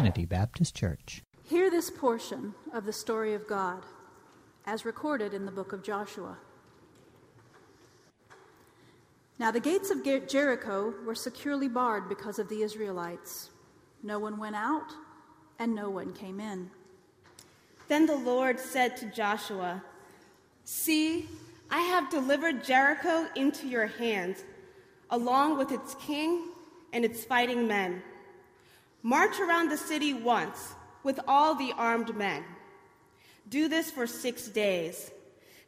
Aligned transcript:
Trinity 0.00 0.24
Baptist 0.24 0.74
Church. 0.74 1.22
Hear 1.44 1.70
this 1.70 1.90
portion 1.90 2.54
of 2.72 2.86
the 2.86 2.92
story 2.92 3.34
of 3.34 3.46
God 3.46 3.84
as 4.64 4.86
recorded 4.86 5.34
in 5.34 5.44
the 5.44 5.52
book 5.52 5.74
of 5.74 5.82
Joshua. 5.82 6.38
Now 9.38 9.50
the 9.50 9.60
gates 9.60 9.90
of 9.90 10.02
Jericho 10.02 10.94
were 11.04 11.14
securely 11.14 11.68
barred 11.68 12.08
because 12.08 12.38
of 12.38 12.48
the 12.48 12.62
Israelites. 12.62 13.50
No 14.02 14.18
one 14.18 14.38
went 14.38 14.56
out, 14.56 14.90
and 15.58 15.74
no 15.74 15.90
one 15.90 16.14
came 16.14 16.40
in. 16.40 16.70
Then 17.88 18.06
the 18.06 18.16
Lord 18.16 18.58
said 18.58 18.96
to 18.96 19.06
Joshua, 19.06 19.84
See, 20.64 21.28
I 21.70 21.80
have 21.80 22.08
delivered 22.08 22.64
Jericho 22.64 23.28
into 23.36 23.68
your 23.68 23.88
hands, 23.88 24.44
along 25.10 25.58
with 25.58 25.70
its 25.70 25.94
king 25.96 26.52
and 26.94 27.04
its 27.04 27.22
fighting 27.22 27.68
men. 27.68 28.02
March 29.02 29.40
around 29.40 29.70
the 29.70 29.76
city 29.76 30.12
once 30.12 30.74
with 31.02 31.18
all 31.26 31.54
the 31.54 31.72
armed 31.76 32.14
men. 32.16 32.44
Do 33.48 33.68
this 33.68 33.90
for 33.90 34.06
six 34.06 34.48
days. 34.48 35.10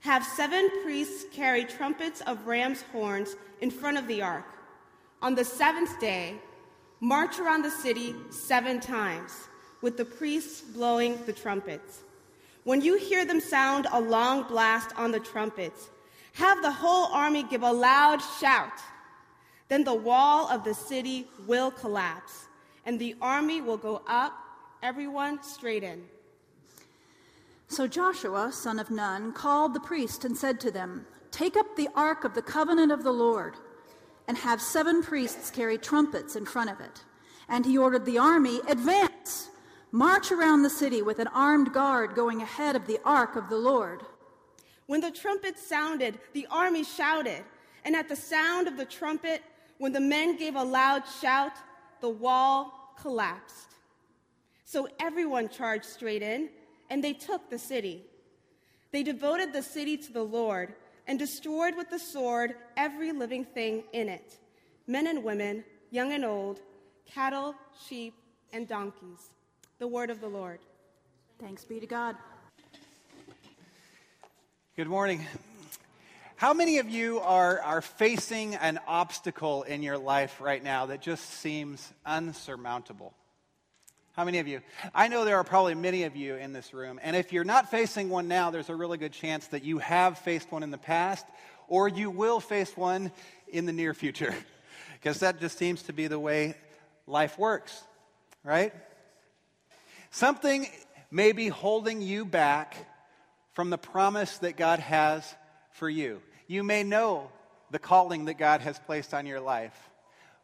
Have 0.01 0.25
seven 0.25 0.69
priests 0.83 1.25
carry 1.33 1.65
trumpets 1.65 2.21
of 2.23 2.47
ram's 2.47 2.83
horns 2.93 3.37
in 3.61 3.71
front 3.71 3.97
of 3.97 4.07
the 4.07 4.23
ark. 4.23 4.45
On 5.23 5.35
the 5.35 5.45
seventh 5.45 5.99
day, 6.01 6.35
march 7.01 7.39
around 7.39 7.63
the 7.63 7.71
city 7.71 8.15
seven 8.31 8.81
times, 8.81 9.33
with 9.81 9.97
the 9.97 10.05
priests 10.05 10.61
blowing 10.61 11.19
the 11.25 11.33
trumpets. 11.33 12.03
When 12.65 12.81
you 12.81 12.97
hear 12.97 13.25
them 13.25 13.41
sound 13.41 13.87
a 13.93 14.01
long 14.01 14.45
blast 14.45 14.91
on 14.97 15.11
the 15.11 15.21
trumpets, 15.21 15.89
have 16.35 16.63
the 16.63 16.71
whole 16.71 17.07
army 17.13 17.43
give 17.43 17.63
a 17.63 17.73
loud 17.73 18.21
shout. 18.41 18.79
Then 19.69 19.85
the 19.85 19.95
wall 19.95 20.49
of 20.49 20.65
the 20.65 20.75
city 20.75 21.27
will 21.47 21.71
collapse, 21.71 22.47
and 22.85 22.99
the 22.99 23.17
army 23.21 23.61
will 23.61 23.77
go 23.77 24.03
up, 24.07 24.33
everyone 24.83 25.43
straight 25.43 25.83
in. 25.83 26.05
So 27.69 27.87
Joshua, 27.87 28.53
son 28.53 28.79
of 28.79 28.91
Nun, 28.91 29.33
called 29.33 29.73
the 29.73 29.81
priest 29.81 30.25
and 30.25 30.37
said 30.37 30.61
to 30.61 30.71
them, 30.71 31.07
Take 31.31 31.57
up 31.57 31.75
the 31.77 31.89
ark 31.95 32.25
of 32.25 32.35
the 32.35 32.43
covenant 32.43 32.93
of 32.93 33.03
the 33.03 33.13
Lord 33.13 33.57
and 34.29 34.37
have 34.37 34.61
seven 34.61 35.03
priests 35.03 35.51
carry 35.51 35.79
trumpets 35.79 36.37
in 36.37 36.45
front 36.45 36.71
of 36.71 36.81
it. 36.81 37.03
And 37.49 37.65
he 37.65 37.79
ordered 37.79 38.05
the 38.05 38.19
army, 38.19 38.61
Advance! 38.69 39.49
March 39.91 40.33
around 40.33 40.63
the 40.63 40.71
city 40.71 41.03
with 41.03 41.19
an 41.19 41.29
armed 41.29 41.73
guard 41.73 42.15
going 42.15 42.41
ahead 42.41 42.77
of 42.77 42.87
the 42.87 42.99
ark 43.05 43.37
of 43.37 43.51
the 43.51 43.57
Lord. 43.57 44.03
When 44.87 45.01
the 45.01 45.11
trumpet 45.11 45.59
sounded, 45.59 46.19
the 46.33 46.47
army 46.51 46.83
shouted. 46.83 47.45
And 47.85 47.95
at 47.95 48.09
the 48.09 48.17
sound 48.17 48.69
of 48.69 48.77
the 48.77 48.85
trumpet, 48.85 49.43
when 49.79 49.93
the 49.93 50.01
men 50.01 50.37
gave 50.37 50.57
a 50.57 50.63
loud 50.63 51.03
shout, 51.21 51.53
the 52.01 52.09
wall 52.09 52.82
collapsed. 52.97 53.69
So 54.65 54.89
everyone 55.01 55.49
charged 55.49 55.85
straight 55.85 56.23
in, 56.23 56.49
and 56.91 57.03
they 57.03 57.13
took 57.13 57.51
the 57.51 57.59
city. 57.59 58.05
They 58.91 59.03
devoted 59.03 59.53
the 59.53 59.63
city 59.63 59.97
to 59.97 60.13
the 60.13 60.23
Lord 60.23 60.75
and 61.07 61.19
destroyed 61.19 61.77
with 61.77 61.91
the 61.91 61.99
sword 61.99 62.55
every 62.77 63.13
living 63.13 63.45
thing 63.45 63.85
in 63.93 64.09
it 64.09 64.39
men 64.87 65.07
and 65.07 65.23
women, 65.23 65.65
young 65.91 66.13
and 66.13 66.25
old, 66.25 66.61
cattle, 67.07 67.55
sheep, 67.87 68.15
and 68.53 68.69
donkeys. 68.69 69.31
The 69.79 69.87
word 69.87 70.11
of 70.11 70.21
the 70.21 70.29
Lord. 70.29 70.59
Thanks 71.41 71.65
be 71.65 71.81
to 71.81 71.87
God. 71.87 72.17
Good 74.77 74.89
morning. 74.89 75.27
How 76.43 76.55
many 76.55 76.79
of 76.79 76.91
you 76.91 77.21
are, 77.21 77.61
are 77.61 77.81
facing 77.81 78.57
an 78.57 78.81
obstacle 78.89 79.63
in 79.63 79.81
your 79.81 79.97
life 79.97 80.41
right 80.41 80.61
now 80.61 80.87
that 80.87 81.01
just 81.01 81.25
seems 81.35 81.93
unsurmountable? 82.05 83.15
How 84.15 84.25
many 84.25 84.41
of 84.41 84.49
you? 84.49 84.61
I 84.93 85.07
know 85.07 85.25
there 85.25 85.37
are 85.37 85.45
probably 85.45 85.77
many 85.77 86.03
of 86.03 86.17
you 86.17 86.35
in 86.35 86.53
this 86.53 86.75
room. 86.75 86.99
And 87.01 87.15
if 87.15 87.33
you're 87.33 87.45
not 87.45 87.71
facing 87.71 88.09
one 88.09 88.27
now, 88.27 88.51
there's 88.51 88.71
a 88.71 88.75
really 88.75 88.99
good 88.99 89.13
chance 89.13 89.47
that 89.47 89.63
you 89.63 89.79
have 89.79 90.19
faced 90.19 90.51
one 90.51 90.65
in 90.65 90.73
the 90.73 90.79
past 90.79 91.25
or 91.69 91.87
you 91.87 92.11
will 92.11 92.41
face 92.41 92.77
one 92.77 93.13
in 93.47 93.65
the 93.65 93.73
near 93.73 93.95
future. 93.95 94.35
Because 94.95 95.21
that 95.21 95.39
just 95.39 95.59
seems 95.59 95.85
to 95.85 95.93
be 95.93 96.09
the 96.09 96.19
way 96.19 96.57
life 97.07 97.39
works, 97.39 97.85
right? 98.43 98.73
Something 100.11 100.67
may 101.09 101.31
be 101.31 101.47
holding 101.47 102.03
you 102.03 102.25
back 102.25 102.75
from 103.53 103.71
the 103.71 103.79
promise 103.79 104.39
that 104.39 104.57
God 104.57 104.81
has 104.81 105.37
for 105.71 105.89
you. 105.89 106.21
You 106.53 106.63
may 106.63 106.83
know 106.83 107.31
the 107.71 107.79
calling 107.79 108.27
that 108.27 108.35
God 108.35 108.61
has 108.61 108.79
placed 108.79 109.15
on 109.15 109.25
your 109.25 109.41
life, 109.41 109.73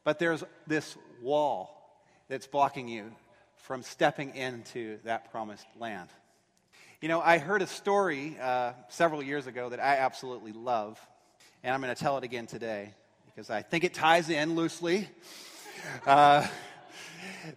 but 0.05 0.19
there's 0.19 0.43
this 0.67 0.97
wall 1.21 2.01
that's 2.31 2.47
blocking 2.47 2.89
you 2.89 3.13
from 3.57 3.83
stepping 3.83 4.35
into 4.35 5.01
that 5.05 5.31
promised 5.31 5.67
land. 5.79 6.09
You 7.03 7.09
know, 7.09 7.21
I 7.21 7.37
heard 7.37 7.61
a 7.61 7.67
story 7.67 8.39
uh, 8.41 8.73
several 8.89 9.23
years 9.23 9.47
ago 9.47 9.69
that 9.69 9.81
I 9.81 9.99
absolutely 9.99 10.53
love, 10.53 10.99
and 11.63 11.75
I'm 11.75 11.83
going 11.83 11.95
to 11.95 12.03
tell 12.03 12.17
it 12.17 12.25
again 12.25 12.47
today 12.47 12.95
because 13.27 13.51
I 13.51 13.61
think 13.61 13.85
it 13.85 13.93
ties 13.93 14.31
in 14.31 14.55
loosely. 14.55 15.11
Uh, 16.07 16.47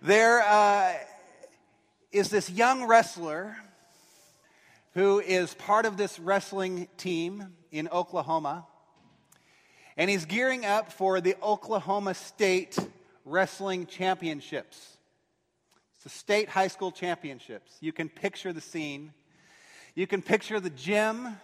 there 0.02 0.42
uh, 0.42 0.92
is 2.12 2.30
this 2.30 2.50
young 2.50 2.86
wrestler 2.86 3.56
who 4.94 5.22
is 5.22 5.54
part 5.54 5.86
of 5.86 5.96
this 5.96 6.20
wrestling 6.20 6.90
team 6.98 7.54
in 7.72 7.88
Oklahoma, 7.90 8.66
and 9.98 10.09
he's 10.09 10.26
gearing 10.26 10.66
up 10.66 10.92
for 10.92 11.22
the 11.22 11.36
Oklahoma 11.42 12.14
State 12.14 12.78
Wrestling 13.26 13.86
Championships. 13.86 14.98
It's 15.96 16.04
the 16.04 16.09
state 16.09 16.50
high 16.50 16.68
school 16.68 16.92
championships. 16.92 17.78
You 17.80 17.94
can 17.94 18.09
picture 18.09 18.52
the 18.54 18.62
scene. 18.62 19.14
You 19.94 20.08
can 20.08 20.22
picture 20.22 20.59
the 20.59 20.70
gym 20.70 21.38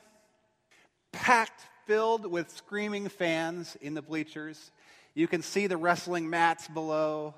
packed, 1.12 1.62
filled 1.86 2.26
with 2.26 2.50
screaming 2.50 3.08
fans 3.08 3.78
in 3.82 3.94
the 3.94 4.02
bleachers. 4.02 4.72
You 5.14 5.28
can 5.28 5.42
see 5.42 5.68
the 5.68 5.78
wrestling 5.78 6.30
mats 6.30 6.68
below. 6.68 7.36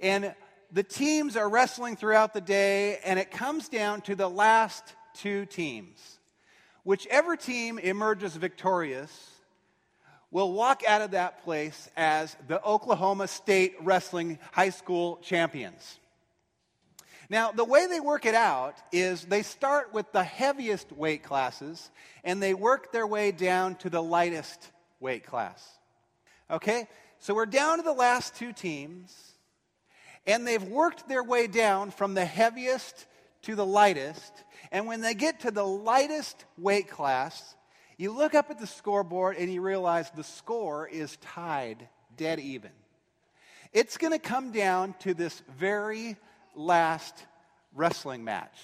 And 0.00 0.34
the 0.72 0.82
teams 0.82 1.36
are 1.36 1.48
wrestling 1.48 1.96
throughout 1.96 2.34
the 2.34 2.40
day, 2.40 2.98
and 3.04 3.18
it 3.18 3.30
comes 3.30 3.68
down 3.68 4.00
to 4.02 4.14
the 4.14 4.28
last 4.28 4.84
two 5.14 5.46
teams. 5.46 6.15
Whichever 6.86 7.34
team 7.34 7.80
emerges 7.80 8.36
victorious 8.36 9.10
will 10.30 10.52
walk 10.52 10.84
out 10.86 11.02
of 11.02 11.10
that 11.10 11.42
place 11.42 11.90
as 11.96 12.36
the 12.46 12.62
Oklahoma 12.62 13.26
State 13.26 13.74
Wrestling 13.80 14.38
High 14.52 14.70
School 14.70 15.16
champions. 15.16 15.98
Now, 17.28 17.50
the 17.50 17.64
way 17.64 17.88
they 17.88 17.98
work 17.98 18.24
it 18.24 18.36
out 18.36 18.76
is 18.92 19.24
they 19.24 19.42
start 19.42 19.92
with 19.92 20.12
the 20.12 20.22
heaviest 20.22 20.92
weight 20.92 21.24
classes 21.24 21.90
and 22.22 22.40
they 22.40 22.54
work 22.54 22.92
their 22.92 23.04
way 23.04 23.32
down 23.32 23.74
to 23.78 23.90
the 23.90 24.00
lightest 24.00 24.70
weight 25.00 25.26
class. 25.26 25.68
Okay? 26.48 26.86
So 27.18 27.34
we're 27.34 27.46
down 27.46 27.78
to 27.78 27.82
the 27.82 27.92
last 27.92 28.36
two 28.36 28.52
teams, 28.52 29.12
and 30.24 30.46
they've 30.46 30.62
worked 30.62 31.08
their 31.08 31.24
way 31.24 31.48
down 31.48 31.90
from 31.90 32.14
the 32.14 32.24
heaviest 32.24 33.06
to 33.46 33.54
the 33.54 33.66
lightest. 33.66 34.44
And 34.72 34.86
when 34.86 35.00
they 35.00 35.14
get 35.14 35.40
to 35.40 35.52
the 35.52 35.64
lightest 35.64 36.44
weight 36.58 36.88
class, 36.90 37.54
you 37.96 38.12
look 38.12 38.34
up 38.34 38.50
at 38.50 38.58
the 38.58 38.66
scoreboard 38.66 39.36
and 39.36 39.52
you 39.52 39.62
realize 39.62 40.10
the 40.10 40.24
score 40.24 40.86
is 40.88 41.16
tied 41.18 41.88
dead 42.16 42.40
even. 42.40 42.72
It's 43.72 43.98
going 43.98 44.12
to 44.12 44.18
come 44.18 44.50
down 44.50 44.94
to 45.00 45.14
this 45.14 45.42
very 45.56 46.16
last 46.56 47.14
wrestling 47.72 48.24
match. 48.24 48.58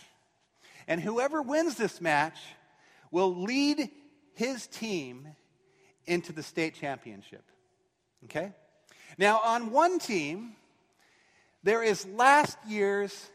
And 0.88 1.00
whoever 1.00 1.42
wins 1.42 1.76
this 1.76 2.00
match 2.00 2.38
will 3.12 3.36
lead 3.36 3.88
his 4.34 4.66
team 4.66 5.28
into 6.06 6.32
the 6.32 6.42
state 6.42 6.74
championship. 6.74 7.44
Okay? 8.24 8.52
Now, 9.16 9.40
on 9.44 9.70
one 9.70 10.00
team, 10.00 10.56
there 11.62 11.84
is 11.84 12.04
last 12.06 12.58
year's 12.66 13.30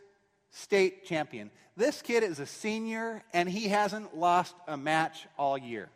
state 0.57 1.05
champion. 1.05 1.51
This 1.75 2.01
kid 2.01 2.23
is 2.23 2.39
a 2.39 2.45
senior 2.45 3.23
and 3.33 3.47
he 3.47 3.67
hasn't 3.67 4.17
lost 4.17 4.55
a 4.67 4.75
match 4.75 5.27
all 5.37 5.57
year. 5.57 5.89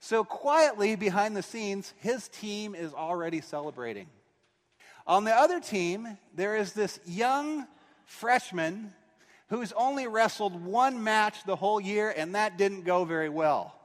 So, 0.00 0.24
quietly 0.24 0.96
behind 0.96 1.36
the 1.36 1.42
scenes, 1.42 1.94
his 1.98 2.26
team 2.28 2.74
is 2.74 2.92
already 2.92 3.40
celebrating. 3.40 4.08
On 5.06 5.24
the 5.24 5.32
other 5.32 5.60
team, 5.60 6.18
there 6.34 6.56
is 6.56 6.72
this 6.72 6.98
young 7.06 7.66
freshman 8.04 8.92
who's 9.48 9.72
only 9.72 10.08
wrestled 10.08 10.64
one 10.64 11.04
match 11.04 11.44
the 11.44 11.54
whole 11.54 11.80
year, 11.80 12.12
and 12.16 12.34
that 12.34 12.56
didn't 12.56 12.82
go 12.82 13.04
very 13.04 13.28
well. 13.28 13.76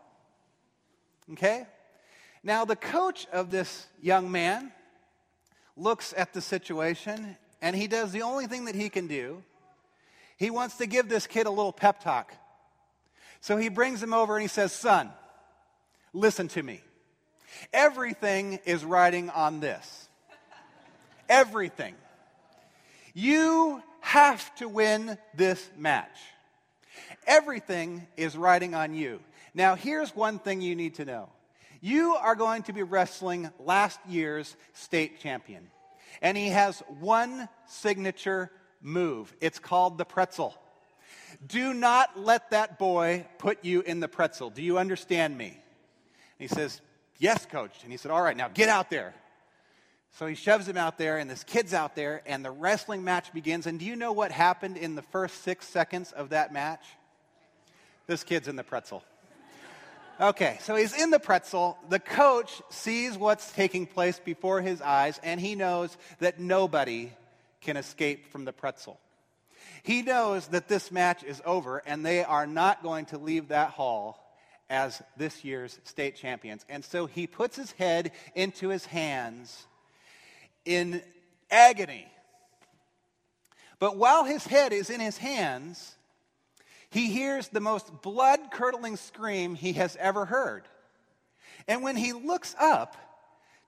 Okay? 1.34 1.68
Now, 2.42 2.66
the 2.66 2.76
coach 2.76 3.28
of 3.32 3.52
this 3.52 3.86
young 4.02 4.32
man 4.32 4.72
looks 5.76 6.14
at 6.18 6.34
the 6.34 6.42
situation, 6.42 7.38
and 7.62 7.76
he 7.76 7.88
does 7.88 8.12
the 8.12 8.22
only 8.22 8.48
thing 8.48 8.66
that 8.66 8.76
he 8.76 8.90
can 8.90 9.08
do. 9.08 9.44
He 10.38 10.50
wants 10.50 10.78
to 10.78 10.88
give 10.88 11.10
this 11.10 11.28
kid 11.28 11.48
a 11.48 11.52
little 11.52 11.74
pep 11.74 12.02
talk. 12.02 12.34
So 13.42 13.58
he 13.58 13.70
brings 13.70 14.02
him 14.02 14.14
over 14.14 14.36
and 14.36 14.42
he 14.42 14.48
says, 14.48 14.72
Son, 14.72 15.12
Listen 16.18 16.48
to 16.50 16.64
me. 16.64 16.82
Everything 17.72 18.60
is 18.66 18.84
riding 18.84 19.30
on 19.30 19.60
this. 19.60 20.10
Everything. 21.30 21.94
You 23.14 23.84
have 24.02 24.54
to 24.56 24.68
win 24.68 25.18
this 25.36 25.70
match. 25.78 26.18
Everything 27.26 28.08
is 28.16 28.36
riding 28.36 28.74
on 28.74 28.96
you. 28.96 29.20
Now, 29.54 29.76
here's 29.76 30.16
one 30.16 30.40
thing 30.40 30.62
you 30.62 30.76
need 30.76 30.96
to 30.96 31.06
know 31.06 31.30
you 31.82 32.16
are 32.16 32.36
going 32.36 32.64
to 32.64 32.74
be 32.74 32.82
wrestling 32.82 33.52
last 33.60 34.00
year's 34.08 34.56
state 34.74 35.20
champion. 35.20 35.68
And 36.22 36.36
he 36.36 36.50
has 36.50 36.82
one 37.00 37.48
signature 37.68 38.50
move. 38.82 39.34
It's 39.42 39.60
called 39.60 39.98
the 39.98 40.06
pretzel. 40.06 40.56
Do 41.46 41.74
not 41.74 42.20
let 42.20 42.52
that 42.52 42.80
boy 42.80 43.26
put 43.38 43.64
you 43.64 43.82
in 43.82 44.00
the 44.00 44.08
pretzel. 44.08 44.50
Do 44.50 44.62
you 44.62 44.78
understand 44.78 45.38
me? 45.38 45.48
And 45.48 45.56
he 46.38 46.48
says, 46.48 46.82
Yes, 47.20 47.48
coach. 47.48 47.72
And 47.84 47.92
he 47.92 47.98
said, 47.98 48.12
All 48.12 48.22
right, 48.22 48.38
now 48.38 48.48
get 48.48 48.70
out 48.70 48.90
there. 48.90 49.14
So 50.14 50.26
he 50.26 50.36
shoves 50.36 50.68
him 50.68 50.78
out 50.78 50.98
there, 50.98 51.20
and 51.20 51.30
this 51.30 51.44
kid's 51.44 51.74
out 51.74 51.96
there, 51.96 52.24
and 52.26 52.44
the 52.44 52.50
wrestling 52.50 53.04
match 53.04 53.32
begins. 53.34 53.68
And 53.68 53.80
do 53.80 53.86
you 53.86 53.96
know 53.96 54.14
what 54.14 54.32
happened 54.32 54.78
in 54.78 54.96
the 54.96 55.04
first 55.04 55.44
six 55.44 55.68
seconds 55.68 56.12
of 56.12 56.30
that 56.30 56.52
match? 56.52 56.84
This 58.08 58.24
kid's 58.24 58.48
in 58.48 58.56
the 58.56 58.64
pretzel. 58.64 59.04
Okay, 60.20 60.58
so 60.62 60.76
he's 60.76 61.00
in 61.00 61.12
the 61.12 61.20
pretzel. 61.20 61.78
The 61.90 62.00
coach 62.00 62.64
sees 62.70 63.16
what's 63.16 63.52
taking 63.52 63.86
place 63.86 64.20
before 64.20 64.62
his 64.62 64.82
eyes, 64.82 65.20
and 65.22 65.40
he 65.40 65.54
knows 65.54 65.96
that 66.20 66.40
nobody 66.40 67.12
can 67.62 67.78
escape 67.78 68.32
from 68.32 68.46
the 68.46 68.54
pretzel. 68.54 69.00
He 69.84 70.02
knows 70.02 70.48
that 70.48 70.68
this 70.68 70.92
match 70.92 71.24
is 71.24 71.42
over, 71.46 71.82
and 71.86 72.06
they 72.06 72.24
are 72.24 72.48
not 72.48 72.84
going 72.84 73.06
to 73.08 73.18
leave 73.18 73.50
that 73.50 73.72
hall 73.72 74.24
as 74.70 75.02
this 75.16 75.44
year's 75.44 75.80
state 75.84 76.16
champions. 76.16 76.66
And 76.70 76.84
so 76.84 77.06
he 77.06 77.28
puts 77.28 77.56
his 77.56 77.72
head 77.74 78.12
into 78.36 78.70
his 78.70 78.86
hands 78.86 79.66
in 80.66 81.02
agony. 81.50 82.08
But 83.80 83.98
while 83.98 84.26
his 84.26 84.46
head 84.46 84.74
is 84.74 84.90
in 84.90 85.00
his 85.00 85.18
hands, 85.18 85.96
he 86.90 87.08
hears 87.08 87.48
the 87.48 87.60
most 87.60 88.02
blood 88.02 88.40
curdling 88.52 88.98
scream 88.98 89.56
he 89.56 89.74
has 89.74 89.96
ever 89.98 90.26
heard. 90.26 90.64
And 91.68 91.84
when 91.84 91.96
he 91.96 92.14
looks 92.14 92.56
up, 92.60 92.98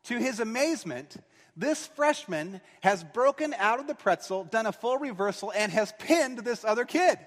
to 0.05 0.17
his 0.17 0.39
amazement, 0.39 1.17
this 1.59 1.87
freshman 1.87 2.61
has 2.81 3.03
broken 3.03 3.53
out 3.57 3.79
of 3.79 3.87
the 3.87 3.93
pretzel, 3.93 4.45
done 4.45 4.65
a 4.65 4.71
full 4.71 4.97
reversal, 4.97 5.51
and 5.53 5.71
has 5.71 5.93
pinned 5.99 6.39
this 6.39 6.63
other 6.63 6.85
kid. 6.85 7.19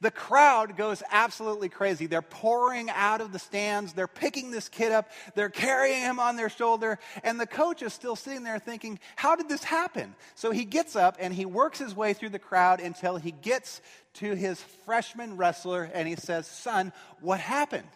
The 0.00 0.10
crowd 0.12 0.76
goes 0.76 1.02
absolutely 1.10 1.68
crazy. 1.68 2.06
They're 2.06 2.22
pouring 2.22 2.88
out 2.90 3.20
of 3.20 3.32
the 3.32 3.38
stands. 3.38 3.94
They're 3.94 4.06
picking 4.06 4.50
this 4.50 4.68
kid 4.68 4.92
up. 4.92 5.10
They're 5.34 5.48
carrying 5.48 6.00
him 6.00 6.20
on 6.20 6.36
their 6.36 6.48
shoulder. 6.48 7.00
And 7.24 7.40
the 7.40 7.46
coach 7.46 7.82
is 7.82 7.92
still 7.92 8.14
sitting 8.14 8.44
there 8.44 8.60
thinking, 8.60 9.00
How 9.16 9.34
did 9.34 9.48
this 9.48 9.64
happen? 9.64 10.14
So 10.36 10.52
he 10.52 10.64
gets 10.64 10.94
up 10.94 11.16
and 11.18 11.34
he 11.34 11.46
works 11.46 11.80
his 11.80 11.96
way 11.96 12.12
through 12.12 12.28
the 12.28 12.38
crowd 12.38 12.80
until 12.80 13.16
he 13.16 13.32
gets 13.32 13.80
to 14.14 14.34
his 14.34 14.62
freshman 14.84 15.36
wrestler 15.36 15.90
and 15.92 16.06
he 16.06 16.14
says, 16.14 16.46
Son, 16.46 16.92
what 17.20 17.40
happened? 17.40 17.88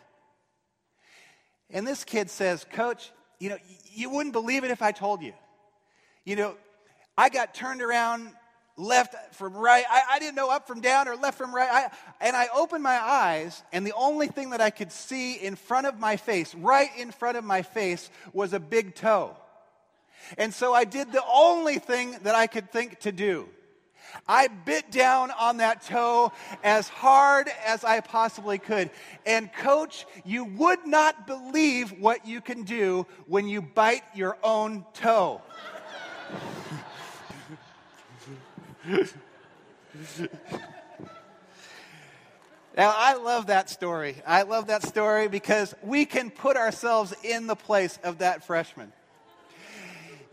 And 1.71 1.87
this 1.87 2.03
kid 2.03 2.31
says, 2.31 2.67
Coach, 2.73 3.13
you 3.43 3.49
know, 3.49 3.59
you 3.93 4.09
wouldn't 4.09 4.33
believe 4.33 4.63
it 4.63 4.71
if 4.71 4.83
I 4.83 4.93
told 4.93 5.21
you. 5.21 5.33
You 6.25 6.37
know, 6.37 6.55
I 7.19 7.29
got 7.29 7.55
turned 7.55 7.83
around 7.83 8.31
left 8.77 9.17
from 9.35 9.57
right. 9.57 9.85
I, 9.91 10.03
I, 10.13 10.19
didn't 10.21 10.37
know 10.37 10.49
up 10.49 10.69
from 10.69 10.81
down 10.81 11.09
or 11.09 11.17
left 11.17 11.39
from 11.39 11.53
right. 11.53 11.69
I, 11.69 11.91
and 12.21 12.37
I 12.37 12.47
opened 12.55 12.85
my 12.85 12.97
eyes, 12.97 13.61
and 13.73 13.85
the 13.85 13.95
only 13.97 14.29
thing 14.29 14.51
that 14.51 14.61
I 14.61 14.71
could 14.71 14.93
see 14.93 15.35
in 15.35 15.57
front 15.57 15.89
of 15.89 15.99
my 15.99 16.17
face, 16.17 16.55
right 16.55 16.91
in 16.97 17.11
front 17.11 17.37
of 17.37 17.43
my 17.43 17.63
face, 17.63 18.11
was 18.33 18.53
a 18.53 18.61
big 18.61 18.95
toe. 18.95 19.37
And 20.39 20.55
so 20.55 20.73
I 20.73 20.85
did 20.85 21.11
the 21.11 21.25
only 21.29 21.81
thing 21.81 22.17
that 22.23 22.37
I 22.37 22.47
could 22.47 22.71
think 22.71 23.01
to 23.01 23.11
do. 23.11 23.49
I 24.29 24.49
bit 24.49 24.91
down 24.91 25.31
on 25.33 25.59
that 25.59 25.83
toe 25.83 26.33
as 26.63 26.89
hard 26.89 27.51
as 27.67 27.85
I 27.85 28.01
possibly 28.01 28.59
could. 28.59 28.91
And, 29.27 29.53
coach, 29.53 30.07
you 30.25 30.45
would 30.45 30.87
not 30.87 31.27
believe 31.27 31.93
what 32.01 32.27
you 32.27 32.41
can 32.41 32.63
do 32.63 33.07
when 33.27 33.49
you 33.49 33.63
bite 33.63 34.05
your 34.15 34.37
own 34.43 34.85
toe. 34.95 35.41
Now, 42.75 42.95
I 42.97 43.17
love 43.17 43.49
that 43.49 43.69
story. 43.69 44.17
I 44.27 44.43
love 44.43 44.69
that 44.69 44.83
story 44.83 45.29
because 45.29 45.75
we 45.83 46.07
can 46.07 46.31
put 46.31 46.57
ourselves 46.57 47.13
in 47.23 47.47
the 47.47 47.55
place 47.55 47.99
of 48.03 48.19
that 48.19 48.45
freshman. 48.45 48.93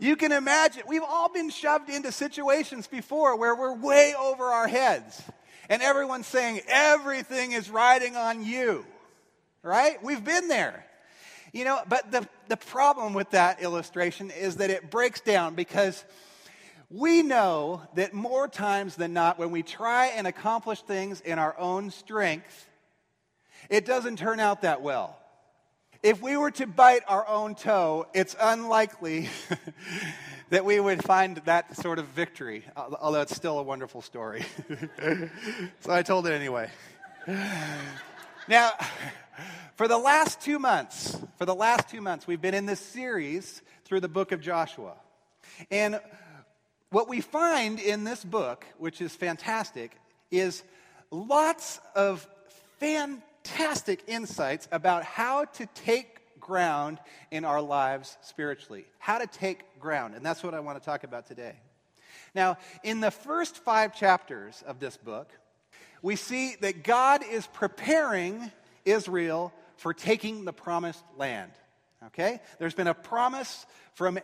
You 0.00 0.16
can 0.16 0.32
imagine, 0.32 0.84
we've 0.88 1.02
all 1.06 1.28
been 1.28 1.50
shoved 1.50 1.90
into 1.90 2.10
situations 2.10 2.86
before 2.86 3.36
where 3.36 3.54
we're 3.54 3.74
way 3.74 4.14
over 4.18 4.44
our 4.44 4.66
heads, 4.66 5.22
and 5.68 5.82
everyone's 5.82 6.26
saying 6.26 6.62
everything 6.66 7.52
is 7.52 7.68
riding 7.68 8.16
on 8.16 8.42
you, 8.42 8.86
right? 9.62 10.02
We've 10.02 10.24
been 10.24 10.48
there. 10.48 10.86
You 11.52 11.64
know, 11.64 11.80
but 11.86 12.10
the, 12.10 12.26
the 12.48 12.56
problem 12.56 13.12
with 13.12 13.30
that 13.30 13.60
illustration 13.60 14.30
is 14.30 14.56
that 14.56 14.70
it 14.70 14.90
breaks 14.90 15.20
down 15.20 15.54
because 15.54 16.02
we 16.88 17.22
know 17.22 17.82
that 17.94 18.14
more 18.14 18.48
times 18.48 18.96
than 18.96 19.12
not, 19.12 19.38
when 19.38 19.50
we 19.50 19.62
try 19.62 20.06
and 20.06 20.26
accomplish 20.26 20.80
things 20.80 21.20
in 21.20 21.38
our 21.38 21.58
own 21.58 21.90
strength, 21.90 22.66
it 23.68 23.84
doesn't 23.84 24.16
turn 24.16 24.40
out 24.40 24.62
that 24.62 24.80
well. 24.80 25.19
If 26.02 26.22
we 26.22 26.34
were 26.38 26.50
to 26.52 26.66
bite 26.66 27.02
our 27.08 27.28
own 27.28 27.54
toe, 27.54 28.06
it's 28.14 28.34
unlikely 28.40 29.28
that 30.48 30.64
we 30.64 30.80
would 30.80 31.04
find 31.04 31.36
that 31.44 31.76
sort 31.76 31.98
of 31.98 32.06
victory, 32.06 32.64
although 32.74 33.20
it's 33.20 33.36
still 33.36 33.58
a 33.58 33.62
wonderful 33.62 34.00
story. 34.00 34.46
so 35.80 35.92
I 35.92 36.02
told 36.02 36.26
it 36.26 36.32
anyway. 36.32 36.70
Now, 38.48 38.72
for 39.76 39.86
the 39.86 39.98
last 39.98 40.40
two 40.40 40.58
months, 40.58 41.16
for 41.36 41.44
the 41.44 41.54
last 41.54 41.88
two 41.88 42.00
months, 42.00 42.26
we've 42.26 42.40
been 42.40 42.54
in 42.54 42.66
this 42.66 42.80
series 42.80 43.62
through 43.84 44.00
the 44.00 44.08
book 44.08 44.32
of 44.32 44.40
Joshua. 44.40 44.94
And 45.70 46.00
what 46.88 47.08
we 47.08 47.20
find 47.20 47.78
in 47.78 48.02
this 48.02 48.24
book, 48.24 48.66
which 48.78 49.00
is 49.00 49.14
fantastic, 49.14 49.92
is 50.32 50.64
lots 51.12 51.78
of 51.94 52.26
fantastic 52.78 53.29
insights 54.06 54.68
about 54.72 55.04
how 55.04 55.44
to 55.44 55.66
take 55.74 56.38
ground 56.40 56.98
in 57.30 57.44
our 57.44 57.60
lives 57.60 58.16
spiritually. 58.22 58.86
How 58.98 59.18
to 59.18 59.26
take 59.26 59.78
ground. 59.78 60.14
And 60.14 60.24
that's 60.24 60.42
what 60.42 60.54
I 60.54 60.60
want 60.60 60.78
to 60.78 60.84
talk 60.84 61.04
about 61.04 61.26
today. 61.26 61.54
Now, 62.34 62.56
in 62.82 63.00
the 63.00 63.10
first 63.10 63.56
five 63.58 63.94
chapters 63.94 64.62
of 64.66 64.80
this 64.80 64.96
book, 64.96 65.30
we 66.02 66.16
see 66.16 66.56
that 66.60 66.82
God 66.84 67.22
is 67.28 67.46
preparing 67.48 68.50
Israel 68.84 69.52
for 69.76 69.92
taking 69.92 70.44
the 70.44 70.52
promised 70.52 71.04
land. 71.16 71.52
Okay? 72.06 72.40
There's 72.58 72.74
been 72.74 72.86
a 72.86 72.94
promise 72.94 73.66
from 73.94 74.18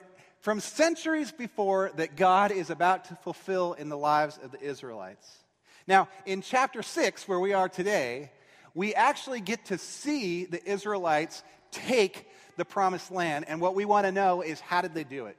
from 0.47 0.61
centuries 0.61 1.33
before 1.33 1.91
that 1.97 2.15
God 2.15 2.53
is 2.53 2.71
about 2.71 3.07
to 3.07 3.17
fulfill 3.17 3.73
in 3.73 3.89
the 3.89 3.99
lives 3.99 4.39
of 4.41 4.53
the 4.53 4.61
Israelites. 4.61 5.39
Now, 5.89 6.09
in 6.25 6.41
chapter 6.41 6.83
6, 6.83 7.27
where 7.27 7.41
we 7.41 7.53
are 7.53 7.69
today, 7.69 8.31
we 8.77 8.95
actually 8.95 9.41
get 9.41 9.65
to 9.65 9.79
see 9.79 10.45
the 10.45 10.63
Israelites 10.65 11.43
take 11.73 12.29
the 12.59 12.65
promised 12.65 13.11
land. 13.11 13.47
And 13.49 13.59
what 13.59 13.75
we 13.75 13.87
want 13.87 14.05
to 14.05 14.13
know 14.13 14.43
is 14.43 14.61
how 14.61 14.83
did 14.83 14.95
they 14.95 15.03
do 15.03 15.27
it? 15.27 15.39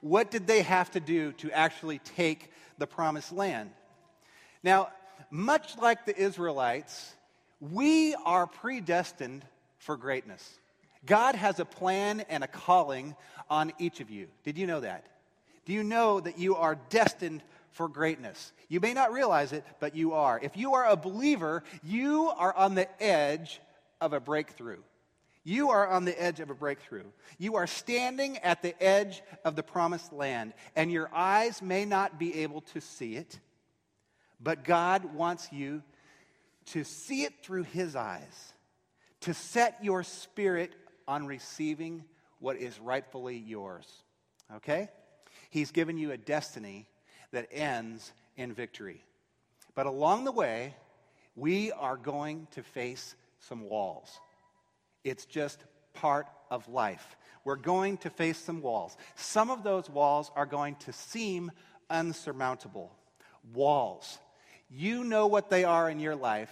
What 0.00 0.30
did 0.30 0.46
they 0.46 0.62
have 0.62 0.88
to 0.92 1.00
do 1.00 1.32
to 1.32 1.50
actually 1.50 1.98
take 1.98 2.52
the 2.78 2.86
promised 2.86 3.32
land? 3.32 3.70
Now, 4.62 4.90
much 5.30 5.76
like 5.78 6.06
the 6.06 6.16
Israelites, 6.16 7.12
we 7.60 8.14
are 8.24 8.46
predestined 8.46 9.44
for 9.78 9.96
greatness. 9.96 10.60
God 11.04 11.34
has 11.34 11.58
a 11.58 11.64
plan 11.64 12.20
and 12.28 12.44
a 12.44 12.48
calling 12.48 13.16
on 13.50 13.72
each 13.80 13.98
of 13.98 14.10
you. 14.10 14.28
Did 14.44 14.58
you 14.58 14.68
know 14.68 14.80
that? 14.80 15.04
Do 15.64 15.72
you 15.72 15.82
know 15.82 16.20
that 16.20 16.38
you 16.38 16.54
are 16.54 16.76
destined 16.88 17.42
for 17.74 17.88
greatness? 17.88 18.52
You 18.68 18.80
may 18.80 18.94
not 18.94 19.12
realize 19.12 19.52
it, 19.52 19.64
but 19.78 19.94
you 19.94 20.14
are. 20.14 20.40
If 20.42 20.56
you 20.56 20.74
are 20.74 20.86
a 20.86 20.96
believer, 20.96 21.62
you 21.82 22.30
are 22.30 22.56
on 22.56 22.74
the 22.74 22.88
edge 23.02 23.60
of 24.00 24.12
a 24.12 24.20
breakthrough. 24.20 24.80
You 25.44 25.70
are 25.70 25.86
on 25.86 26.06
the 26.06 26.20
edge 26.20 26.40
of 26.40 26.48
a 26.48 26.54
breakthrough. 26.54 27.04
You 27.38 27.56
are 27.56 27.66
standing 27.66 28.38
at 28.38 28.62
the 28.62 28.82
edge 28.82 29.22
of 29.44 29.56
the 29.56 29.62
promised 29.62 30.12
land, 30.12 30.54
and 30.74 30.90
your 30.90 31.10
eyes 31.14 31.60
may 31.60 31.84
not 31.84 32.18
be 32.18 32.42
able 32.42 32.62
to 32.72 32.80
see 32.80 33.16
it, 33.16 33.38
but 34.40 34.64
God 34.64 35.14
wants 35.14 35.52
you 35.52 35.82
to 36.66 36.82
see 36.82 37.24
it 37.24 37.34
through 37.42 37.64
His 37.64 37.94
eyes, 37.94 38.54
to 39.20 39.34
set 39.34 39.78
your 39.82 40.02
spirit 40.02 40.74
on 41.06 41.26
receiving 41.26 42.04
what 42.38 42.56
is 42.56 42.80
rightfully 42.80 43.36
yours. 43.36 43.86
Okay? 44.56 44.88
He's 45.50 45.70
given 45.70 45.98
you 45.98 46.12
a 46.12 46.16
destiny 46.16 46.88
that 47.34 47.48
ends 47.52 48.12
in 48.36 48.52
victory. 48.52 49.02
But 49.74 49.86
along 49.86 50.24
the 50.24 50.32
way, 50.32 50.74
we 51.36 51.72
are 51.72 51.96
going 51.96 52.48
to 52.52 52.62
face 52.62 53.14
some 53.40 53.68
walls. 53.68 54.20
It's 55.04 55.26
just 55.26 55.62
part 55.92 56.26
of 56.50 56.68
life. 56.68 57.16
We're 57.44 57.56
going 57.56 57.98
to 57.98 58.10
face 58.10 58.38
some 58.38 58.62
walls. 58.62 58.96
Some 59.16 59.50
of 59.50 59.62
those 59.62 59.90
walls 59.90 60.30
are 60.34 60.46
going 60.46 60.76
to 60.76 60.92
seem 60.92 61.52
unsurmountable 61.90 62.90
walls. 63.52 64.18
You 64.70 65.04
know 65.04 65.26
what 65.26 65.50
they 65.50 65.64
are 65.64 65.90
in 65.90 66.00
your 66.00 66.16
life, 66.16 66.50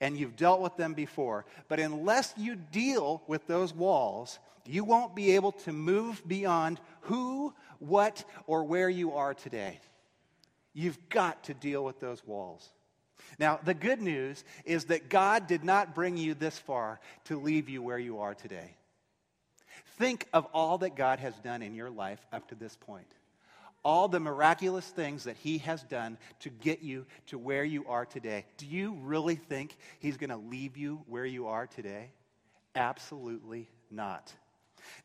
and 0.00 0.16
you've 0.16 0.36
dealt 0.36 0.60
with 0.60 0.76
them 0.76 0.94
before. 0.94 1.44
But 1.68 1.78
unless 1.78 2.32
you 2.36 2.56
deal 2.56 3.22
with 3.26 3.46
those 3.46 3.74
walls, 3.74 4.38
you 4.64 4.82
won't 4.84 5.14
be 5.14 5.32
able 5.32 5.52
to 5.52 5.72
move 5.72 6.22
beyond 6.26 6.80
who, 7.02 7.52
what, 7.80 8.24
or 8.46 8.64
where 8.64 8.88
you 8.88 9.12
are 9.12 9.34
today. 9.34 9.78
You've 10.74 11.08
got 11.08 11.44
to 11.44 11.54
deal 11.54 11.84
with 11.84 12.00
those 12.00 12.26
walls. 12.26 12.68
Now, 13.38 13.58
the 13.64 13.74
good 13.74 14.02
news 14.02 14.44
is 14.64 14.86
that 14.86 15.08
God 15.08 15.46
did 15.46 15.64
not 15.64 15.94
bring 15.94 16.16
you 16.16 16.34
this 16.34 16.58
far 16.58 17.00
to 17.24 17.40
leave 17.40 17.68
you 17.68 17.82
where 17.82 17.98
you 17.98 18.18
are 18.18 18.34
today. 18.34 18.76
Think 19.98 20.28
of 20.32 20.46
all 20.52 20.78
that 20.78 20.96
God 20.96 21.20
has 21.20 21.34
done 21.38 21.62
in 21.62 21.74
your 21.74 21.90
life 21.90 22.24
up 22.32 22.48
to 22.48 22.54
this 22.54 22.76
point. 22.76 23.06
All 23.84 24.08
the 24.08 24.20
miraculous 24.20 24.86
things 24.86 25.24
that 25.24 25.36
He 25.36 25.58
has 25.58 25.82
done 25.84 26.18
to 26.40 26.48
get 26.48 26.82
you 26.82 27.06
to 27.26 27.38
where 27.38 27.64
you 27.64 27.86
are 27.86 28.06
today. 28.06 28.46
Do 28.56 28.66
you 28.66 28.96
really 29.02 29.36
think 29.36 29.76
He's 30.00 30.16
going 30.16 30.30
to 30.30 30.36
leave 30.36 30.76
you 30.76 31.02
where 31.06 31.26
you 31.26 31.46
are 31.46 31.66
today? 31.66 32.10
Absolutely 32.74 33.68
not. 33.90 34.32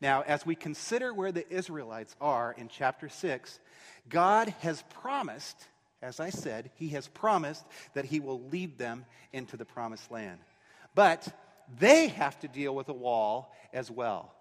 Now, 0.01 0.21
as 0.21 0.45
we 0.45 0.55
consider 0.55 1.13
where 1.13 1.31
the 1.31 1.49
Israelites 1.51 2.15
are 2.19 2.53
in 2.57 2.67
chapter 2.67 3.09
6, 3.09 3.59
God 4.09 4.53
has 4.59 4.83
promised, 5.01 5.57
as 6.01 6.19
I 6.19 6.29
said, 6.29 6.71
He 6.75 6.89
has 6.89 7.07
promised 7.07 7.65
that 7.93 8.05
He 8.05 8.19
will 8.19 8.41
lead 8.49 8.77
them 8.77 9.05
into 9.33 9.57
the 9.57 9.65
promised 9.65 10.11
land. 10.11 10.39
But 10.95 11.27
they 11.79 12.07
have 12.07 12.39
to 12.39 12.47
deal 12.47 12.73
with 12.73 12.89
a 12.89 12.93
wall 12.93 13.53
as 13.73 13.91
well. 13.91 14.33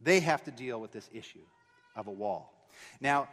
They 0.00 0.20
have 0.20 0.44
to 0.44 0.50
deal 0.50 0.80
with 0.80 0.92
this 0.92 1.08
issue 1.12 1.44
of 1.96 2.06
a 2.06 2.12
wall. 2.12 2.52
Now, 3.00 3.28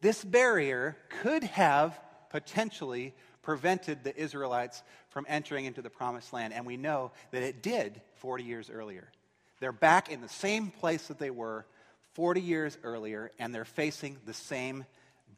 this 0.00 0.24
barrier 0.24 0.96
could 1.22 1.44
have 1.44 1.98
potentially 2.30 3.14
prevented 3.42 4.04
the 4.04 4.14
Israelites 4.14 4.82
from 5.08 5.24
entering 5.28 5.64
into 5.64 5.82
the 5.82 5.90
promised 5.90 6.32
land, 6.32 6.52
and 6.52 6.66
we 6.66 6.76
know 6.76 7.12
that 7.30 7.42
it 7.42 7.62
did 7.62 8.00
40 8.16 8.44
years 8.44 8.70
earlier. 8.70 9.10
They're 9.60 9.72
back 9.72 10.10
in 10.10 10.20
the 10.20 10.28
same 10.28 10.70
place 10.70 11.08
that 11.08 11.18
they 11.18 11.30
were 11.30 11.66
40 12.14 12.40
years 12.40 12.76
earlier, 12.82 13.30
and 13.38 13.54
they're 13.54 13.64
facing 13.64 14.16
the 14.26 14.34
same 14.34 14.84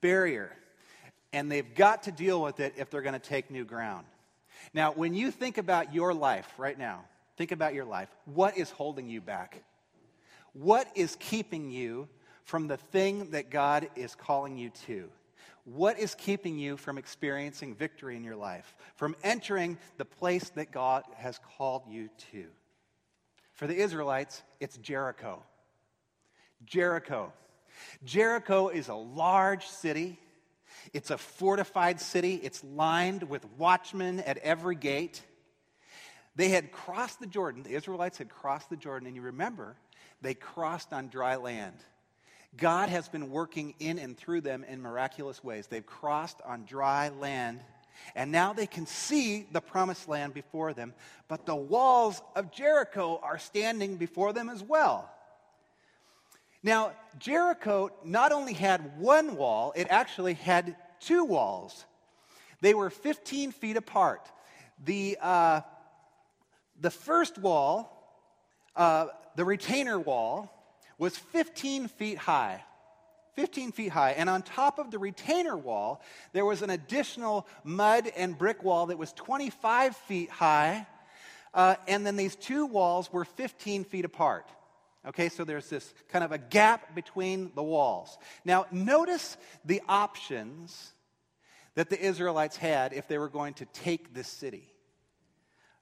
barrier. 0.01 0.51
And 1.33 1.51
they've 1.51 1.75
got 1.75 2.05
to 2.05 2.13
deal 2.13 2.43
with 2.43 2.61
it 2.61 2.75
if 2.77 2.91
they're 2.91 3.03
going 3.03 3.15
to 3.15 3.19
take 3.19 3.51
new 3.51 3.65
ground. 3.65 4.07
Now, 4.75 4.93
when 4.93 5.15
you 5.15 5.31
think 5.31 5.59
about 5.59 5.95
your 5.95 6.13
life 6.13 6.51
right 6.59 6.79
now, 6.79 7.05
think 7.37 7.53
about 7.53 7.75
your 7.75 7.85
life. 7.85 8.09
What 8.27 8.57
is 8.59 8.71
holding 8.71 9.09
you 9.09 9.21
back? 9.21 9.63
What 10.53 10.89
is 10.95 11.17
keeping 11.21 11.71
you 11.71 12.09
from 12.45 12.67
the 12.67 12.77
thing 12.77 13.31
that 13.31 13.51
God 13.51 13.89
is 13.95 14.15
calling 14.15 14.57
you 14.59 14.71
to? 14.87 15.09
What 15.65 15.99
is 15.99 16.15
keeping 16.15 16.59
you 16.59 16.77
from 16.77 16.99
experiencing 16.99 17.75
victory 17.75 18.17
in 18.17 18.25
your 18.25 18.37
life, 18.37 18.75
from 18.97 19.15
entering 19.23 19.79
the 19.99 20.05
place 20.05 20.51
that 20.51 20.73
God 20.73 21.05
has 21.17 21.39
called 21.57 21.83
you 21.89 22.09
to? 22.33 22.47
For 23.61 23.67
the 23.67 23.77
Israelites, 23.77 24.43
it's 24.59 24.79
Jericho. 24.79 25.43
Jericho. 26.65 27.31
Jericho 28.05 28.69
is 28.69 28.89
a 28.89 28.95
large 28.95 29.67
city. 29.67 30.19
It's 30.95 31.11
a 31.11 31.19
fortified 31.19 32.01
city. 32.01 32.41
It's 32.43 32.65
lined 32.65 33.25
with 33.25 33.45
watchmen 33.59 34.21
at 34.21 34.39
every 34.39 34.77
gate. 34.77 35.23
They 36.37 36.49
had 36.49 36.73
crossed 36.73 37.21
the 37.21 37.27
Jordan. 37.27 37.63
The 37.63 37.75
Israelites 37.75 38.17
had 38.17 38.31
crossed 38.31 38.71
the 38.71 38.79
Jordan. 38.79 39.07
And 39.07 39.15
you 39.15 39.21
remember, 39.21 39.77
they 40.23 40.33
crossed 40.33 40.95
on 40.95 41.09
dry 41.09 41.37
land. 41.37 41.77
God 42.57 42.89
has 42.89 43.11
been 43.11 43.29
working 43.29 43.75
in 43.79 43.99
and 43.99 44.17
through 44.17 44.41
them 44.41 44.65
in 44.65 44.81
miraculous 44.81 45.45
ways. 45.45 45.67
They've 45.67 45.85
crossed 45.85 46.41
on 46.47 46.65
dry 46.65 47.11
land, 47.11 47.61
and 48.15 48.33
now 48.33 48.53
they 48.53 48.67
can 48.67 48.87
see 48.87 49.47
the 49.53 49.61
promised 49.61 50.09
land 50.09 50.35
before 50.35 50.73
them, 50.73 50.95
but 51.29 51.47
the 51.47 51.57
walls 51.57 52.23
of 52.35 52.51
Jericho 52.51 53.21
are 53.23 53.39
standing 53.39 53.97
before 53.97 54.33
them 54.33 54.49
as 54.49 54.63
well. 54.63 55.11
Now, 56.63 56.93
Jericho 57.19 57.91
not 58.05 58.33
only 58.33 58.53
had 58.53 58.99
one 58.99 59.37
wall, 59.37 59.73
it 59.75 59.87
actually 59.91 60.35
had 60.35 60.77
two 61.01 61.25
walls. 61.25 61.85
They 62.61 62.75
were 62.75 62.91
15 62.91 63.53
feet 63.53 63.77
apart. 63.77 64.31
The, 64.85 65.17
uh, 65.21 65.61
the 66.81 66.91
first 66.91 67.39
wall, 67.39 67.97
uh, 68.77 69.07
the 69.37 69.45
retainer 69.45 69.99
wall, 69.99 70.53
was 70.99 71.17
15 71.17 71.89
feet 71.89 72.19
high. 72.19 72.63
15 73.35 73.73
feet 73.73 73.91
high. 73.91 74.13
And 74.13 74.29
on 74.29 74.43
top 74.43 74.79
of 74.79 74.91
the 74.91 74.99
retainer 74.99 75.57
wall, 75.57 76.03
there 76.33 76.45
was 76.45 76.63
an 76.63 76.71
additional 76.71 77.47
mud 77.65 78.11
and 78.17 78.37
brick 78.37 78.63
wall 78.63 78.87
that 78.87 78.99
was 78.99 79.13
25 79.13 79.97
feet 79.97 80.31
high. 80.31 80.87
Uh, 81.53 81.77
and 81.89 82.07
then 82.07 82.17
these 82.17 82.37
two 82.37 82.67
walls 82.67 83.13
were 83.13 83.25
15 83.25 83.85
feet 83.85 84.05
apart. 84.05 84.47
Okay, 85.07 85.31
so 85.31 85.45
there's 85.45 85.69
this 85.69 85.95
kind 86.09 86.25
of 86.25 86.33
a 86.33 86.39
gap 86.39 86.95
between 86.95 87.53
the 87.55 87.63
walls. 87.63 88.19
Now, 88.45 88.67
notice 88.71 89.37
the 89.65 89.81
options 89.89 90.93
that 91.75 91.89
the 91.89 91.99
Israelites 91.99 92.57
had 92.57 92.93
if 92.93 93.09
they 93.09 93.17
were 93.17 93.31
going 93.31 93.55
to 93.55 93.65
take 93.67 94.13
this 94.13 94.29
city. 94.29 94.71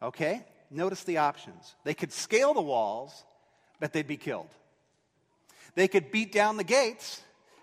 Okay, 0.01 0.45
notice 0.71 1.03
the 1.03 1.19
options. 1.19 1.75
They 1.83 1.95
could 1.95 2.13
scale 2.13 2.55
the 2.55 2.61
walls, 2.61 3.25
but 3.81 3.93
they'd 3.93 4.07
be 4.07 4.17
killed. 4.17 4.51
They 5.75 5.89
could 5.89 6.13
beat 6.13 6.33
down 6.33 6.57
the 6.57 6.65
gates, 6.65 7.21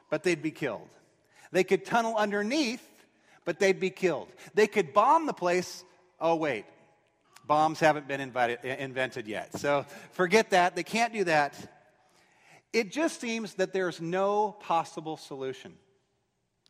but 0.09 0.23
they'd 0.23 0.41
be 0.41 0.51
killed. 0.51 0.89
They 1.51 1.63
could 1.63 1.85
tunnel 1.85 2.15
underneath, 2.17 2.85
but 3.45 3.59
they'd 3.59 3.79
be 3.79 3.89
killed. 3.89 4.27
They 4.53 4.67
could 4.67 4.93
bomb 4.93 5.25
the 5.25 5.33
place. 5.33 5.83
Oh, 6.19 6.35
wait, 6.35 6.65
Bombs 7.47 7.79
haven't 7.79 8.07
been 8.07 8.21
invited, 8.21 8.63
invented 8.63 9.27
yet. 9.27 9.57
So 9.59 9.85
forget 10.11 10.49
that. 10.51 10.75
They 10.75 10.83
can't 10.83 11.13
do 11.13 11.23
that. 11.25 11.55
It 12.73 12.91
just 12.91 13.21
seems 13.21 13.53
that 13.55 13.71
there's 13.71 14.01
no 14.01 14.55
possible 14.59 15.17
solution. 15.17 15.73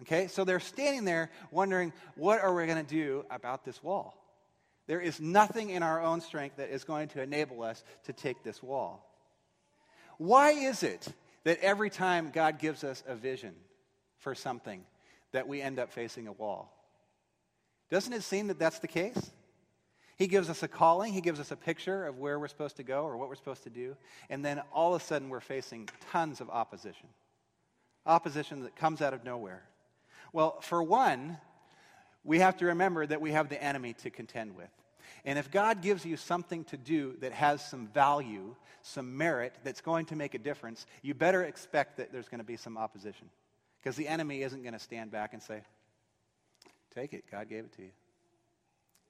Okay? 0.02 0.28
So 0.28 0.44
they're 0.44 0.60
standing 0.60 1.06
there 1.06 1.32
wondering, 1.50 1.94
what 2.16 2.42
are 2.42 2.54
we 2.54 2.66
going 2.66 2.84
to 2.84 2.90
do 2.90 3.26
about 3.32 3.64
this 3.64 3.82
wall? 3.82 4.22
There 4.88 5.02
is 5.02 5.20
nothing 5.20 5.70
in 5.70 5.82
our 5.82 6.02
own 6.02 6.22
strength 6.22 6.58
that 6.58 6.70
is 6.70 6.84
going 6.84 7.08
to 7.10 7.22
enable 7.22 7.64
us 7.64 7.84
to 8.04 8.14
take 8.14 8.44
this 8.44 8.62
wall. 8.62 9.10
Why 10.18 10.52
is 10.52 10.84
it 10.84 11.08
that 11.46 11.60
every 11.62 11.90
time 11.90 12.32
God 12.34 12.60
gives 12.60 12.84
us 12.84 13.04
a 13.08 13.16
vision 13.16 13.54
for 14.18 14.36
something, 14.36 14.84
that 15.32 15.48
we 15.48 15.62
end 15.62 15.80
up 15.80 15.92
facing 15.92 16.28
a 16.28 16.32
wall? 16.32 16.72
Doesn't 17.90 18.14
it 18.14 18.24
seem 18.24 18.48
that 18.48 18.60
that's 18.60 18.80
the 18.80 18.88
case? 18.88 19.32
He 20.18 20.28
gives 20.28 20.50
us 20.50 20.64
a 20.64 20.68
calling, 20.68 21.14
He 21.14 21.22
gives 21.22 21.40
us 21.40 21.52
a 21.52 21.56
picture 21.56 22.06
of 22.06 22.18
where 22.18 22.40
we're 22.40 22.48
supposed 22.48 22.78
to 22.78 22.84
go 22.84 23.04
or 23.04 23.18
what 23.18 23.30
we're 23.30 23.36
supposed 23.36 23.64
to 23.64 23.70
do, 23.70 23.96
and 24.30 24.44
then 24.44 24.62
all 24.72 24.96
of 24.96 25.02
a 25.02 25.06
sudden 25.06 25.30
we're 25.30 25.40
facing 25.40 25.90
tons 26.12 26.42
of 26.42 26.50
opposition. 26.50 27.08
Opposition 28.06 28.64
that 28.64 28.76
comes 28.76 29.02
out 29.02 29.14
of 29.14 29.24
nowhere. 29.24 29.64
Well, 30.32 30.60
for 30.62 30.82
one, 30.82 31.38
we 32.24 32.40
have 32.40 32.58
to 32.58 32.66
remember 32.66 33.06
that 33.06 33.22
we 33.22 33.32
have 33.32 33.50
the 33.50 33.62
enemy 33.62 33.94
to 33.94 34.10
contend 34.10 34.56
with. 34.56 34.70
And 35.26 35.40
if 35.40 35.50
God 35.50 35.82
gives 35.82 36.06
you 36.06 36.18
something 36.18 36.64
to 36.66 36.78
do 36.78 37.16
that 37.22 37.34
has 37.34 37.66
some 37.66 37.88
value, 37.88 38.56
some 38.84 39.18
merit, 39.18 39.56
that's 39.64 39.82
going 39.82 40.06
to 40.08 40.16
make 40.16 40.36
a 40.36 40.38
difference, 40.38 40.86
you 41.02 41.16
better 41.16 41.44
expect 41.44 41.98
that 41.98 42.12
there's 42.12 42.30
going 42.30 42.40
to 42.40 42.46
be 42.46 42.58
some 42.58 42.78
opposition. 42.78 43.28
Because 43.82 43.96
the 43.96 44.08
enemy 44.08 44.44
isn't 44.44 44.62
going 44.62 44.74
to 44.74 44.80
stand 44.80 45.12
back 45.12 45.34
and 45.34 45.42
say, 45.42 45.62
Take 46.94 47.14
it, 47.14 47.26
God 47.30 47.50
gave 47.50 47.66
it 47.66 47.74
to 47.74 47.82
you. 47.82 47.92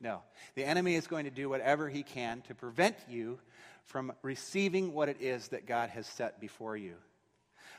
No. 0.02 0.22
The 0.56 0.64
enemy 0.64 0.96
is 0.96 1.06
going 1.06 1.26
to 1.26 1.32
do 1.32 1.50
whatever 1.50 1.88
he 1.88 2.02
can 2.02 2.42
to 2.48 2.56
prevent 2.56 2.96
you 3.08 3.38
from 3.84 4.12
receiving 4.24 4.94
what 4.94 5.08
it 5.08 5.18
is 5.22 5.50
that 5.50 5.68
God 5.68 5.90
has 5.90 6.08
set 6.08 6.42
before 6.42 6.76
you. 6.76 6.96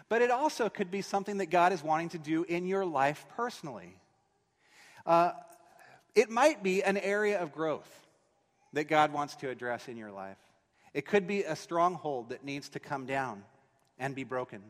But 0.08 0.22
it 0.22 0.30
also 0.30 0.68
could 0.68 0.90
be 0.90 1.02
something 1.02 1.38
that 1.38 1.46
God 1.46 1.72
is 1.72 1.82
wanting 1.82 2.10
to 2.10 2.18
do 2.18 2.44
in 2.44 2.66
your 2.66 2.84
life 2.84 3.26
personally. 3.36 3.98
Uh, 5.04 5.32
it 6.14 6.30
might 6.30 6.62
be 6.62 6.84
an 6.84 6.96
area 6.96 7.40
of 7.40 7.52
growth 7.52 8.05
that 8.76 8.88
God 8.88 9.10
wants 9.10 9.36
to 9.36 9.48
address 9.48 9.88
in 9.88 9.96
your 9.96 10.10
life. 10.12 10.36
It 10.92 11.06
could 11.06 11.26
be 11.26 11.44
a 11.44 11.56
stronghold 11.56 12.28
that 12.28 12.44
needs 12.44 12.68
to 12.70 12.78
come 12.78 13.06
down 13.06 13.42
and 13.98 14.14
be 14.14 14.22
broken. 14.22 14.62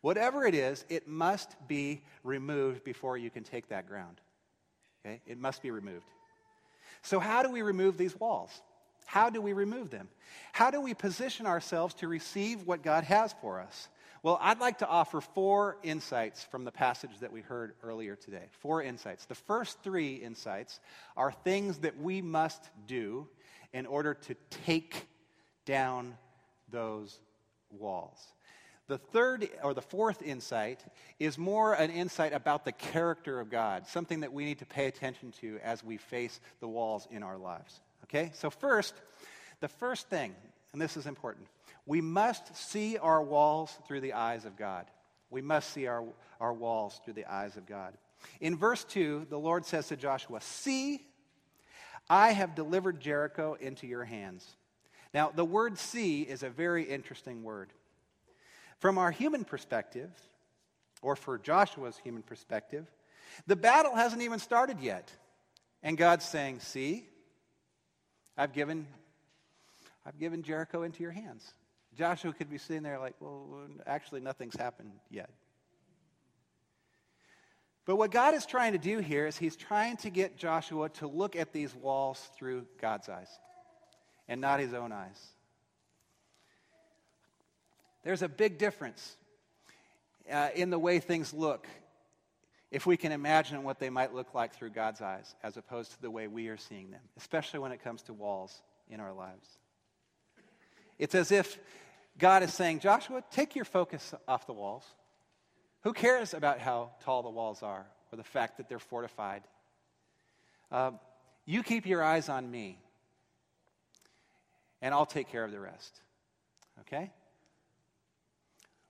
Whatever 0.00 0.46
it 0.46 0.54
is, 0.54 0.86
it 0.88 1.06
must 1.06 1.54
be 1.68 2.00
removed 2.24 2.82
before 2.82 3.18
you 3.18 3.28
can 3.28 3.44
take 3.44 3.68
that 3.68 3.86
ground. 3.86 4.22
Okay? 5.04 5.20
It 5.26 5.38
must 5.38 5.60
be 5.60 5.70
removed. 5.70 6.06
So, 7.02 7.20
how 7.20 7.42
do 7.42 7.50
we 7.50 7.60
remove 7.60 7.98
these 7.98 8.18
walls? 8.18 8.62
How 9.04 9.28
do 9.28 9.42
we 9.42 9.52
remove 9.52 9.90
them? 9.90 10.08
How 10.52 10.70
do 10.70 10.80
we 10.80 10.94
position 10.94 11.44
ourselves 11.44 11.92
to 11.96 12.08
receive 12.08 12.66
what 12.66 12.82
God 12.82 13.04
has 13.04 13.34
for 13.42 13.60
us? 13.60 13.88
Well, 14.22 14.38
I'd 14.40 14.60
like 14.60 14.78
to 14.78 14.88
offer 14.88 15.20
four 15.20 15.76
insights 15.82 16.42
from 16.44 16.64
the 16.64 16.72
passage 16.72 17.18
that 17.20 17.32
we 17.32 17.40
heard 17.40 17.74
earlier 17.82 18.16
today. 18.16 18.44
Four 18.60 18.82
insights. 18.82 19.26
The 19.26 19.34
first 19.34 19.82
three 19.82 20.14
insights 20.14 20.80
are 21.16 21.32
things 21.32 21.78
that 21.78 22.00
we 22.00 22.22
must 22.22 22.62
do 22.86 23.28
in 23.72 23.86
order 23.86 24.14
to 24.14 24.34
take 24.64 25.06
down 25.64 26.16
those 26.70 27.18
walls. 27.70 28.18
The 28.88 28.98
third 28.98 29.48
or 29.64 29.74
the 29.74 29.82
fourth 29.82 30.22
insight 30.22 30.84
is 31.18 31.36
more 31.36 31.74
an 31.74 31.90
insight 31.90 32.32
about 32.32 32.64
the 32.64 32.72
character 32.72 33.40
of 33.40 33.50
God, 33.50 33.86
something 33.88 34.20
that 34.20 34.32
we 34.32 34.44
need 34.44 34.60
to 34.60 34.66
pay 34.66 34.86
attention 34.86 35.32
to 35.40 35.58
as 35.62 35.82
we 35.82 35.96
face 35.96 36.40
the 36.60 36.68
walls 36.68 37.08
in 37.10 37.24
our 37.24 37.36
lives. 37.36 37.80
Okay? 38.04 38.30
So, 38.34 38.48
first, 38.48 38.94
the 39.60 39.68
first 39.68 40.08
thing, 40.08 40.34
and 40.72 40.80
this 40.80 40.96
is 40.96 41.06
important, 41.06 41.48
we 41.86 42.00
must 42.00 42.54
see 42.56 42.98
our 42.98 43.22
walls 43.22 43.76
through 43.86 44.00
the 44.00 44.12
eyes 44.12 44.44
of 44.44 44.56
God. 44.56 44.86
We 45.30 45.40
must 45.40 45.70
see 45.70 45.86
our, 45.86 46.04
our 46.40 46.52
walls 46.52 47.00
through 47.04 47.14
the 47.14 47.32
eyes 47.32 47.56
of 47.56 47.66
God. 47.66 47.96
In 48.40 48.56
verse 48.56 48.84
2, 48.84 49.28
the 49.30 49.38
Lord 49.38 49.64
says 49.64 49.88
to 49.88 49.96
Joshua, 49.96 50.40
See, 50.40 51.06
I 52.10 52.32
have 52.32 52.54
delivered 52.54 53.00
Jericho 53.00 53.54
into 53.54 53.86
your 53.86 54.04
hands. 54.04 54.56
Now, 55.14 55.30
the 55.34 55.44
word 55.44 55.78
see 55.78 56.22
is 56.22 56.42
a 56.42 56.50
very 56.50 56.84
interesting 56.84 57.42
word. 57.42 57.72
From 58.78 58.98
our 58.98 59.10
human 59.10 59.44
perspective, 59.44 60.10
or 61.02 61.16
for 61.16 61.38
Joshua's 61.38 61.98
human 61.98 62.22
perspective, 62.22 62.86
the 63.46 63.56
battle 63.56 63.94
hasn't 63.94 64.22
even 64.22 64.38
started 64.38 64.80
yet. 64.80 65.10
And 65.82 65.96
God's 65.96 66.24
saying, 66.24 66.60
See, 66.60 67.06
I've 68.36 68.52
given, 68.52 68.86
I've 70.04 70.18
given 70.18 70.42
Jericho 70.42 70.82
into 70.82 71.02
your 71.02 71.12
hands. 71.12 71.52
Joshua 71.96 72.32
could 72.32 72.50
be 72.50 72.58
sitting 72.58 72.82
there 72.82 72.98
like, 72.98 73.14
Well, 73.20 73.68
actually, 73.86 74.20
nothing's 74.20 74.56
happened 74.56 74.92
yet. 75.10 75.30
But 77.86 77.96
what 77.96 78.10
God 78.10 78.34
is 78.34 78.44
trying 78.44 78.72
to 78.72 78.78
do 78.78 78.98
here 78.98 79.26
is 79.26 79.38
he's 79.38 79.54
trying 79.54 79.96
to 79.98 80.10
get 80.10 80.36
Joshua 80.36 80.88
to 80.90 81.06
look 81.06 81.36
at 81.36 81.52
these 81.52 81.74
walls 81.74 82.30
through 82.36 82.66
God's 82.80 83.08
eyes 83.08 83.28
and 84.28 84.40
not 84.40 84.58
his 84.58 84.74
own 84.74 84.90
eyes. 84.90 85.20
There's 88.02 88.22
a 88.22 88.28
big 88.28 88.58
difference 88.58 89.16
uh, 90.30 90.48
in 90.54 90.70
the 90.70 90.78
way 90.78 90.98
things 90.98 91.32
look 91.32 91.66
if 92.72 92.86
we 92.86 92.96
can 92.96 93.12
imagine 93.12 93.62
what 93.62 93.78
they 93.78 93.90
might 93.90 94.12
look 94.12 94.34
like 94.34 94.54
through 94.54 94.70
God's 94.70 95.00
eyes 95.00 95.36
as 95.44 95.56
opposed 95.56 95.92
to 95.92 96.02
the 96.02 96.10
way 96.10 96.26
we 96.26 96.48
are 96.48 96.56
seeing 96.56 96.90
them, 96.90 97.00
especially 97.16 97.60
when 97.60 97.70
it 97.70 97.82
comes 97.82 98.02
to 98.02 98.12
walls 98.12 98.62
in 98.90 98.98
our 98.98 99.12
lives. 99.12 99.48
It's 100.98 101.14
as 101.14 101.30
if 101.30 101.58
God 102.18 102.42
is 102.42 102.52
saying, 102.52 102.80
Joshua, 102.80 103.22
take 103.30 103.54
your 103.54 103.64
focus 103.64 104.14
off 104.26 104.46
the 104.46 104.52
walls. 104.52 104.84
Who 105.82 105.92
cares 105.92 106.34
about 106.34 106.58
how 106.58 106.90
tall 107.04 107.22
the 107.22 107.30
walls 107.30 107.62
are 107.62 107.86
or 108.10 108.16
the 108.16 108.24
fact 108.24 108.56
that 108.56 108.68
they're 108.68 108.78
fortified? 108.78 109.42
Um, 110.72 110.98
you 111.44 111.62
keep 111.62 111.86
your 111.86 112.02
eyes 112.02 112.28
on 112.28 112.50
me, 112.50 112.78
and 114.82 114.92
I'll 114.92 115.06
take 115.06 115.30
care 115.30 115.44
of 115.44 115.52
the 115.52 115.60
rest. 115.60 116.00
Okay? 116.80 117.10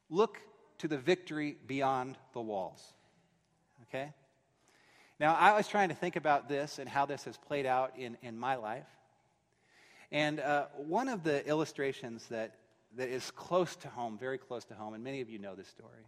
Look 0.09 0.41
to 0.79 0.89
the 0.89 0.99
victory 0.99 1.57
beyond 1.67 2.17
the 2.33 2.41
walls. 2.41 2.83
Okay? 3.89 4.13
Now, 5.19 5.35
I 5.35 5.55
was 5.55 5.67
trying 5.67 5.89
to 5.89 5.95
think 5.95 6.17
about 6.17 6.49
this 6.49 6.79
and 6.79 6.89
how 6.89 7.07
this 7.07 7.25
has 7.25 7.37
played 7.37 7.67
out 7.67 7.99
in, 7.99 8.17
in 8.23 8.39
my 8.39 8.57
life. 8.57 8.87
And 10.13 10.41
uh, 10.41 10.67
one 10.77 11.09
of 11.09 11.25
the 11.25 11.47
illustrations 11.47 12.27
that, 12.27 12.55
that 12.97 13.09
is 13.09 13.31
close 13.33 13.75
to 13.77 13.89
home, 13.89 14.19
very 14.19 14.39
close 14.39 14.65
to 14.67 14.75
home, 14.75 14.95
and 14.95 15.05
many 15.05 15.21
of 15.21 15.31
you 15.31 15.39
know 15.39 15.55
this 15.55 15.69
story, 15.69 16.07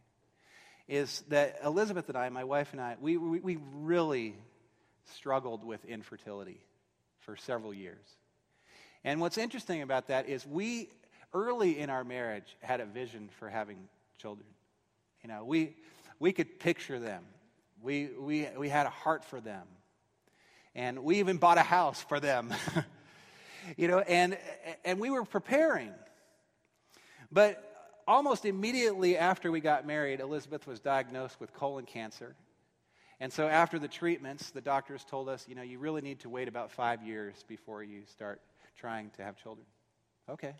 is 0.88 1.22
that 1.28 1.58
Elizabeth 1.64 2.08
and 2.08 2.16
I, 2.16 2.28
my 2.30 2.44
wife 2.44 2.72
and 2.72 2.80
I, 2.80 2.96
we, 3.00 3.16
we, 3.16 3.40
we 3.40 3.58
really 3.74 4.34
struggled 5.16 5.64
with 5.64 5.84
infertility 5.84 6.60
for 7.20 7.36
several 7.36 7.74
years. 7.74 8.04
And 9.04 9.20
what's 9.20 9.38
interesting 9.38 9.82
about 9.82 10.08
that 10.08 10.28
is 10.28 10.46
we 10.46 10.88
early 11.34 11.78
in 11.78 11.90
our 11.90 12.04
marriage 12.04 12.56
had 12.60 12.80
a 12.80 12.86
vision 12.86 13.28
for 13.38 13.48
having 13.48 13.88
children. 14.18 14.48
You 15.22 15.28
know, 15.28 15.44
we, 15.44 15.76
we 16.18 16.32
could 16.32 16.58
picture 16.58 16.98
them. 16.98 17.22
We, 17.82 18.08
we, 18.18 18.48
we 18.56 18.68
had 18.68 18.86
a 18.86 18.90
heart 18.90 19.24
for 19.24 19.40
them. 19.40 19.66
And 20.74 21.04
we 21.04 21.18
even 21.18 21.38
bought 21.38 21.58
a 21.58 21.62
house 21.62 22.00
for 22.02 22.20
them. 22.20 22.52
you 23.76 23.88
know, 23.88 23.98
and, 23.98 24.38
and 24.84 24.98
we 24.98 25.10
were 25.10 25.24
preparing. 25.24 25.92
But 27.30 28.00
almost 28.06 28.44
immediately 28.44 29.16
after 29.16 29.50
we 29.50 29.60
got 29.60 29.86
married, 29.86 30.20
Elizabeth 30.20 30.66
was 30.66 30.80
diagnosed 30.80 31.38
with 31.40 31.52
colon 31.52 31.84
cancer. 31.84 32.34
And 33.20 33.32
so 33.32 33.48
after 33.48 33.78
the 33.78 33.88
treatments, 33.88 34.50
the 34.50 34.60
doctors 34.60 35.04
told 35.04 35.28
us, 35.28 35.46
you 35.48 35.54
know, 35.54 35.62
you 35.62 35.78
really 35.78 36.00
need 36.00 36.20
to 36.20 36.28
wait 36.28 36.48
about 36.48 36.70
five 36.70 37.02
years 37.02 37.44
before 37.48 37.82
you 37.82 38.02
start 38.06 38.40
trying 38.78 39.10
to 39.16 39.24
have 39.24 39.36
children. 39.36 39.66
Okay. 40.28 40.54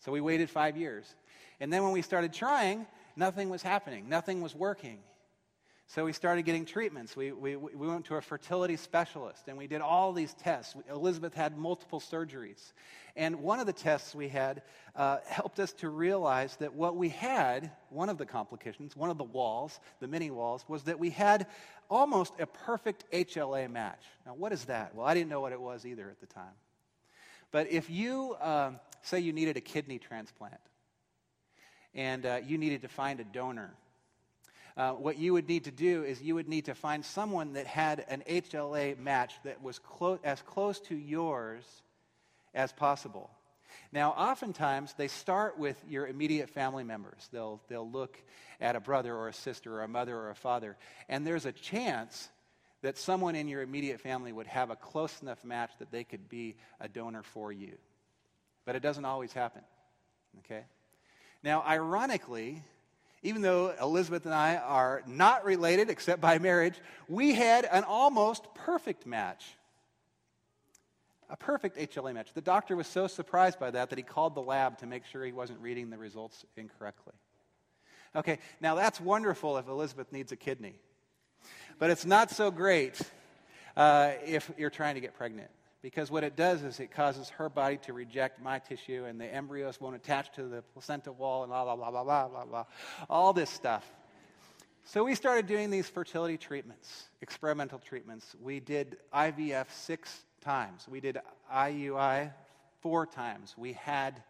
So 0.00 0.12
we 0.12 0.20
waited 0.20 0.50
five 0.50 0.76
years. 0.76 1.14
And 1.60 1.72
then 1.72 1.82
when 1.82 1.92
we 1.92 2.02
started 2.02 2.32
trying, 2.32 2.86
nothing 3.16 3.48
was 3.48 3.62
happening, 3.62 4.08
nothing 4.08 4.40
was 4.40 4.54
working. 4.54 4.98
So 5.94 6.04
we 6.04 6.12
started 6.12 6.42
getting 6.42 6.66
treatments. 6.66 7.16
We, 7.16 7.32
we, 7.32 7.56
we 7.56 7.88
went 7.88 8.04
to 8.04 8.14
a 8.14 8.20
fertility 8.20 8.76
specialist 8.76 9.48
and 9.48 9.58
we 9.58 9.66
did 9.66 9.80
all 9.80 10.12
these 10.12 10.32
tests. 10.34 10.76
Elizabeth 10.88 11.34
had 11.34 11.58
multiple 11.58 11.98
surgeries. 11.98 12.72
And 13.16 13.42
one 13.42 13.58
of 13.58 13.66
the 13.66 13.72
tests 13.72 14.14
we 14.14 14.28
had 14.28 14.62
uh, 14.94 15.16
helped 15.26 15.58
us 15.58 15.72
to 15.74 15.88
realize 15.88 16.54
that 16.58 16.74
what 16.74 16.94
we 16.94 17.08
had, 17.08 17.72
one 17.88 18.08
of 18.08 18.18
the 18.18 18.24
complications, 18.24 18.94
one 18.94 19.10
of 19.10 19.18
the 19.18 19.24
walls, 19.24 19.80
the 19.98 20.06
mini 20.06 20.30
walls, 20.30 20.64
was 20.68 20.84
that 20.84 21.00
we 21.00 21.10
had 21.10 21.48
almost 21.90 22.34
a 22.38 22.46
perfect 22.46 23.04
HLA 23.12 23.68
match. 23.68 24.04
Now, 24.24 24.34
what 24.34 24.52
is 24.52 24.66
that? 24.66 24.94
Well, 24.94 25.04
I 25.04 25.14
didn't 25.14 25.28
know 25.28 25.40
what 25.40 25.50
it 25.50 25.60
was 25.60 25.84
either 25.84 26.08
at 26.08 26.20
the 26.20 26.26
time. 26.26 26.54
But 27.50 27.68
if 27.68 27.90
you 27.90 28.36
um, 28.40 28.78
say 29.02 29.18
you 29.18 29.32
needed 29.32 29.56
a 29.56 29.60
kidney 29.60 29.98
transplant 29.98 30.60
and 31.96 32.24
uh, 32.24 32.38
you 32.46 32.58
needed 32.58 32.82
to 32.82 32.88
find 32.88 33.18
a 33.18 33.24
donor, 33.24 33.74
uh, 34.80 34.92
what 34.92 35.18
you 35.18 35.34
would 35.34 35.46
need 35.46 35.64
to 35.64 35.70
do 35.70 36.04
is 36.04 36.22
you 36.22 36.34
would 36.34 36.48
need 36.48 36.64
to 36.64 36.74
find 36.74 37.04
someone 37.04 37.52
that 37.52 37.66
had 37.66 38.02
an 38.08 38.22
HLA 38.26 38.98
match 38.98 39.34
that 39.44 39.62
was 39.62 39.78
clo- 39.78 40.18
as 40.24 40.40
close 40.40 40.80
to 40.80 40.96
yours 40.96 41.62
as 42.54 42.72
possible. 42.72 43.28
Now, 43.92 44.12
oftentimes 44.12 44.94
they 44.94 45.08
start 45.08 45.58
with 45.58 45.76
your 45.86 46.06
immediate 46.06 46.48
family 46.48 46.82
members. 46.82 47.28
They'll, 47.30 47.60
they'll 47.68 47.90
look 47.90 48.16
at 48.58 48.74
a 48.74 48.80
brother 48.80 49.14
or 49.14 49.28
a 49.28 49.34
sister 49.34 49.74
or 49.74 49.82
a 49.82 49.88
mother 49.88 50.16
or 50.16 50.30
a 50.30 50.34
father, 50.34 50.78
and 51.10 51.26
there's 51.26 51.44
a 51.44 51.52
chance 51.52 52.30
that 52.80 52.96
someone 52.96 53.34
in 53.34 53.48
your 53.48 53.60
immediate 53.60 54.00
family 54.00 54.32
would 54.32 54.46
have 54.46 54.70
a 54.70 54.76
close 54.76 55.20
enough 55.20 55.44
match 55.44 55.72
that 55.80 55.90
they 55.90 56.04
could 56.04 56.30
be 56.30 56.56
a 56.80 56.88
donor 56.88 57.22
for 57.22 57.52
you. 57.52 57.76
But 58.64 58.76
it 58.76 58.82
doesn't 58.82 59.04
always 59.04 59.34
happen. 59.34 59.60
Okay? 60.38 60.64
Now, 61.42 61.62
ironically, 61.68 62.62
even 63.22 63.42
though 63.42 63.74
Elizabeth 63.80 64.24
and 64.24 64.34
I 64.34 64.56
are 64.56 65.02
not 65.06 65.44
related 65.44 65.90
except 65.90 66.20
by 66.20 66.38
marriage, 66.38 66.74
we 67.08 67.34
had 67.34 67.66
an 67.66 67.84
almost 67.84 68.54
perfect 68.54 69.06
match. 69.06 69.44
A 71.28 71.36
perfect 71.36 71.76
HLA 71.76 72.14
match. 72.14 72.32
The 72.32 72.40
doctor 72.40 72.76
was 72.76 72.86
so 72.86 73.06
surprised 73.06 73.60
by 73.60 73.70
that 73.70 73.90
that 73.90 73.98
he 73.98 74.02
called 74.02 74.34
the 74.34 74.42
lab 74.42 74.78
to 74.78 74.86
make 74.86 75.04
sure 75.04 75.24
he 75.24 75.32
wasn't 75.32 75.60
reading 75.60 75.90
the 75.90 75.98
results 75.98 76.44
incorrectly. 76.56 77.14
Okay, 78.16 78.38
now 78.60 78.74
that's 78.74 79.00
wonderful 79.00 79.56
if 79.58 79.68
Elizabeth 79.68 80.12
needs 80.12 80.32
a 80.32 80.36
kidney. 80.36 80.74
But 81.78 81.90
it's 81.90 82.04
not 82.04 82.30
so 82.30 82.50
great 82.50 83.00
uh, 83.76 84.12
if 84.26 84.50
you're 84.58 84.70
trying 84.70 84.96
to 84.96 85.00
get 85.00 85.14
pregnant. 85.14 85.50
Because 85.82 86.10
what 86.10 86.24
it 86.24 86.36
does 86.36 86.62
is 86.62 86.78
it 86.78 86.90
causes 86.90 87.30
her 87.30 87.48
body 87.48 87.78
to 87.78 87.92
reject 87.92 88.42
my 88.42 88.58
tissue, 88.58 89.04
and 89.06 89.20
the 89.20 89.26
embryos 89.26 89.80
won't 89.80 89.96
attach 89.96 90.32
to 90.32 90.44
the 90.44 90.62
placenta 90.74 91.10
wall, 91.10 91.42
and 91.42 91.50
blah, 91.50 91.64
blah, 91.64 91.76
blah, 91.76 91.90
blah, 91.90 92.04
blah, 92.04 92.28
blah, 92.28 92.44
blah. 92.44 92.64
All 93.08 93.32
this 93.32 93.48
stuff. 93.48 93.90
So 94.84 95.04
we 95.04 95.14
started 95.14 95.46
doing 95.46 95.70
these 95.70 95.88
fertility 95.88 96.36
treatments, 96.36 97.08
experimental 97.22 97.78
treatments. 97.78 98.34
We 98.42 98.60
did 98.60 98.96
IVF 99.14 99.70
six 99.70 100.24
times, 100.42 100.86
we 100.88 101.00
did 101.00 101.18
IUI 101.52 102.32
four 102.80 103.06
times. 103.06 103.54
We 103.56 103.74
had 103.74 104.22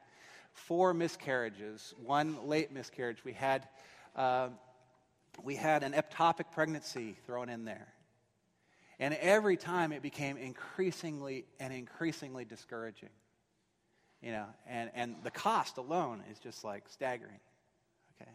four 0.53 0.93
miscarriages, 0.93 1.95
one 2.05 2.47
late 2.47 2.73
miscarriage. 2.73 3.25
We 3.25 3.33
had. 3.33 3.69
Uh, 4.15 4.49
we 5.43 5.57
had 5.57 5.83
an 5.83 5.93
ectopic 5.93 6.51
pregnancy 6.53 7.17
thrown 7.25 7.49
in 7.49 7.65
there. 7.65 7.89
And 9.01 9.15
every 9.15 9.57
time 9.57 9.93
it 9.93 10.03
became 10.03 10.37
increasingly 10.37 11.47
and 11.59 11.73
increasingly 11.73 12.45
discouraging. 12.45 13.09
You 14.23 14.33
know, 14.33 14.45
and, 14.69 14.91
and 14.95 15.17
the 15.25 15.31
cost 15.31 15.79
alone 15.79 16.23
is 16.31 16.39
just 16.39 16.63
like 16.63 16.85
staggering. 16.91 17.41
Okay? 18.21 18.31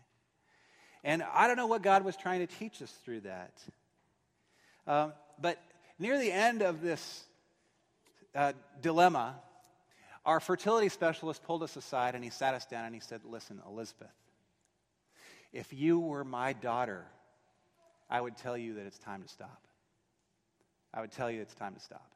And 1.04 1.24
I 1.32 1.46
don't 1.46 1.56
know 1.56 1.68
what 1.68 1.84
God 1.84 2.04
was 2.04 2.18
trying 2.18 2.46
to 2.46 2.48
teach 2.48 2.82
us 2.82 2.92
through 3.06 3.22
that. 3.22 3.54
Um, 4.88 5.14
but 5.40 5.62
near 6.00 6.18
the 6.18 6.32
end 6.32 6.64
of 6.64 6.82
this 6.82 7.24
uh, 8.34 8.54
dilemma, 8.82 9.36
our 10.26 10.40
fertility 10.40 10.90
specialist 10.90 11.44
pulled 11.44 11.62
us 11.62 11.76
aside 11.76 12.16
and 12.16 12.24
he 12.24 12.32
sat 12.32 12.56
us 12.56 12.66
down 12.66 12.86
and 12.86 12.96
he 12.96 13.02
said, 13.02 13.22
Listen, 13.24 13.62
Elizabeth, 13.68 14.08
if 15.54 15.72
you 15.72 16.00
were 16.00 16.24
my 16.24 16.54
daughter, 16.54 17.06
I 18.10 18.20
would 18.20 18.36
tell 18.36 18.58
you 18.58 18.74
that 18.76 18.88
it's 18.88 18.98
time 18.98 19.22
to 19.22 19.30
stop. 19.30 19.62
I 20.96 21.02
would 21.02 21.12
tell 21.12 21.30
you 21.30 21.42
it's 21.42 21.54
time 21.54 21.74
to 21.74 21.80
stop. 21.80 22.10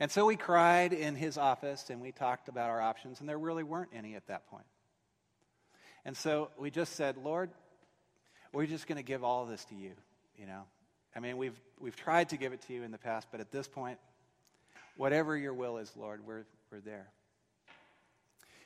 And 0.00 0.10
so 0.10 0.26
we 0.26 0.34
cried 0.34 0.92
in 0.92 1.14
his 1.14 1.38
office 1.38 1.90
and 1.90 2.00
we 2.00 2.10
talked 2.10 2.48
about 2.48 2.70
our 2.70 2.80
options, 2.80 3.20
and 3.20 3.28
there 3.28 3.38
really 3.38 3.62
weren't 3.62 3.90
any 3.94 4.16
at 4.16 4.26
that 4.28 4.48
point. 4.48 4.64
And 6.04 6.16
so 6.16 6.50
we 6.58 6.70
just 6.70 6.96
said, 6.96 7.16
Lord, 7.16 7.50
we're 8.52 8.66
just 8.66 8.86
going 8.86 8.96
to 8.96 9.04
give 9.04 9.22
all 9.22 9.44
of 9.44 9.48
this 9.48 9.64
to 9.66 9.74
you, 9.74 9.92
you 10.36 10.46
know. 10.46 10.62
I 11.14 11.20
mean, 11.20 11.36
we've, 11.36 11.58
we've 11.78 11.94
tried 11.94 12.30
to 12.30 12.36
give 12.36 12.52
it 12.52 12.62
to 12.62 12.72
you 12.72 12.82
in 12.82 12.90
the 12.90 12.98
past, 12.98 13.28
but 13.30 13.40
at 13.40 13.52
this 13.52 13.68
point, 13.68 13.98
whatever 14.96 15.36
your 15.36 15.54
will 15.54 15.78
is, 15.78 15.92
Lord, 15.96 16.26
we're, 16.26 16.44
we're 16.70 16.80
there. 16.80 17.08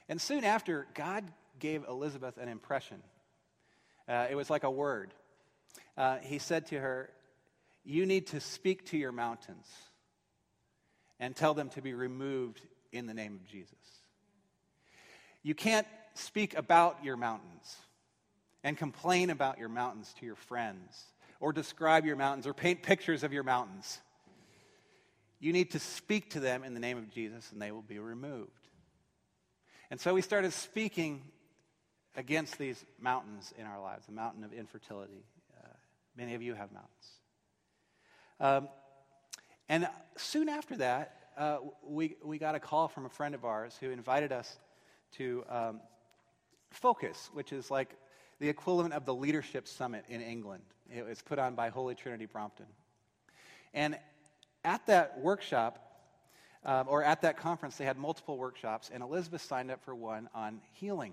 And 0.08 0.20
soon 0.20 0.44
after, 0.44 0.86
God 0.94 1.24
gave 1.58 1.84
Elizabeth 1.88 2.38
an 2.38 2.48
impression. 2.48 3.02
Uh, 4.08 4.26
it 4.30 4.36
was 4.36 4.48
like 4.48 4.62
a 4.62 4.70
word. 4.70 5.12
Uh, 5.98 6.18
he 6.22 6.38
said 6.38 6.66
to 6.66 6.78
her, 6.78 7.10
You 7.86 8.04
need 8.04 8.26
to 8.28 8.40
speak 8.40 8.86
to 8.86 8.98
your 8.98 9.12
mountains 9.12 9.68
and 11.20 11.36
tell 11.36 11.54
them 11.54 11.68
to 11.70 11.80
be 11.80 11.94
removed 11.94 12.60
in 12.90 13.06
the 13.06 13.14
name 13.14 13.36
of 13.36 13.46
Jesus. 13.46 13.78
You 15.44 15.54
can't 15.54 15.86
speak 16.14 16.58
about 16.58 17.04
your 17.04 17.16
mountains 17.16 17.76
and 18.64 18.76
complain 18.76 19.30
about 19.30 19.58
your 19.58 19.68
mountains 19.68 20.12
to 20.18 20.26
your 20.26 20.34
friends 20.34 21.04
or 21.38 21.52
describe 21.52 22.04
your 22.04 22.16
mountains 22.16 22.48
or 22.48 22.54
paint 22.54 22.82
pictures 22.82 23.22
of 23.22 23.32
your 23.32 23.44
mountains. 23.44 24.00
You 25.38 25.52
need 25.52 25.70
to 25.70 25.78
speak 25.78 26.30
to 26.30 26.40
them 26.40 26.64
in 26.64 26.74
the 26.74 26.80
name 26.80 26.98
of 26.98 27.08
Jesus 27.12 27.52
and 27.52 27.62
they 27.62 27.70
will 27.70 27.82
be 27.82 28.00
removed. 28.00 28.50
And 29.92 30.00
so 30.00 30.12
we 30.12 30.22
started 30.22 30.52
speaking 30.52 31.22
against 32.16 32.58
these 32.58 32.84
mountains 32.98 33.54
in 33.56 33.64
our 33.64 33.80
lives 33.80 34.06
the 34.06 34.12
mountain 34.12 34.42
of 34.42 34.52
infertility. 34.52 35.24
Uh, 35.56 35.68
many 36.16 36.34
of 36.34 36.42
you 36.42 36.54
have 36.54 36.72
mountains. 36.72 37.20
Um, 38.40 38.68
and 39.68 39.88
soon 40.16 40.48
after 40.48 40.76
that, 40.76 41.16
uh, 41.36 41.58
we, 41.82 42.16
we 42.24 42.38
got 42.38 42.54
a 42.54 42.60
call 42.60 42.88
from 42.88 43.06
a 43.06 43.08
friend 43.08 43.34
of 43.34 43.44
ours 43.44 43.76
who 43.80 43.90
invited 43.90 44.32
us 44.32 44.58
to 45.12 45.44
um, 45.48 45.80
Focus, 46.70 47.30
which 47.32 47.52
is 47.52 47.70
like 47.70 47.90
the 48.38 48.48
equivalent 48.48 48.94
of 48.94 49.06
the 49.06 49.14
Leadership 49.14 49.66
Summit 49.66 50.04
in 50.08 50.20
England. 50.20 50.62
It 50.94 51.06
was 51.06 51.22
put 51.22 51.38
on 51.38 51.54
by 51.54 51.68
Holy 51.68 51.94
Trinity 51.94 52.26
Brompton. 52.26 52.66
And 53.72 53.98
at 54.64 54.86
that 54.86 55.20
workshop, 55.20 55.82
um, 56.64 56.86
or 56.88 57.02
at 57.02 57.22
that 57.22 57.36
conference, 57.38 57.76
they 57.76 57.84
had 57.84 57.96
multiple 57.96 58.36
workshops, 58.36 58.90
and 58.92 59.02
Elizabeth 59.02 59.42
signed 59.42 59.70
up 59.70 59.84
for 59.84 59.94
one 59.94 60.28
on 60.34 60.60
healing. 60.72 61.12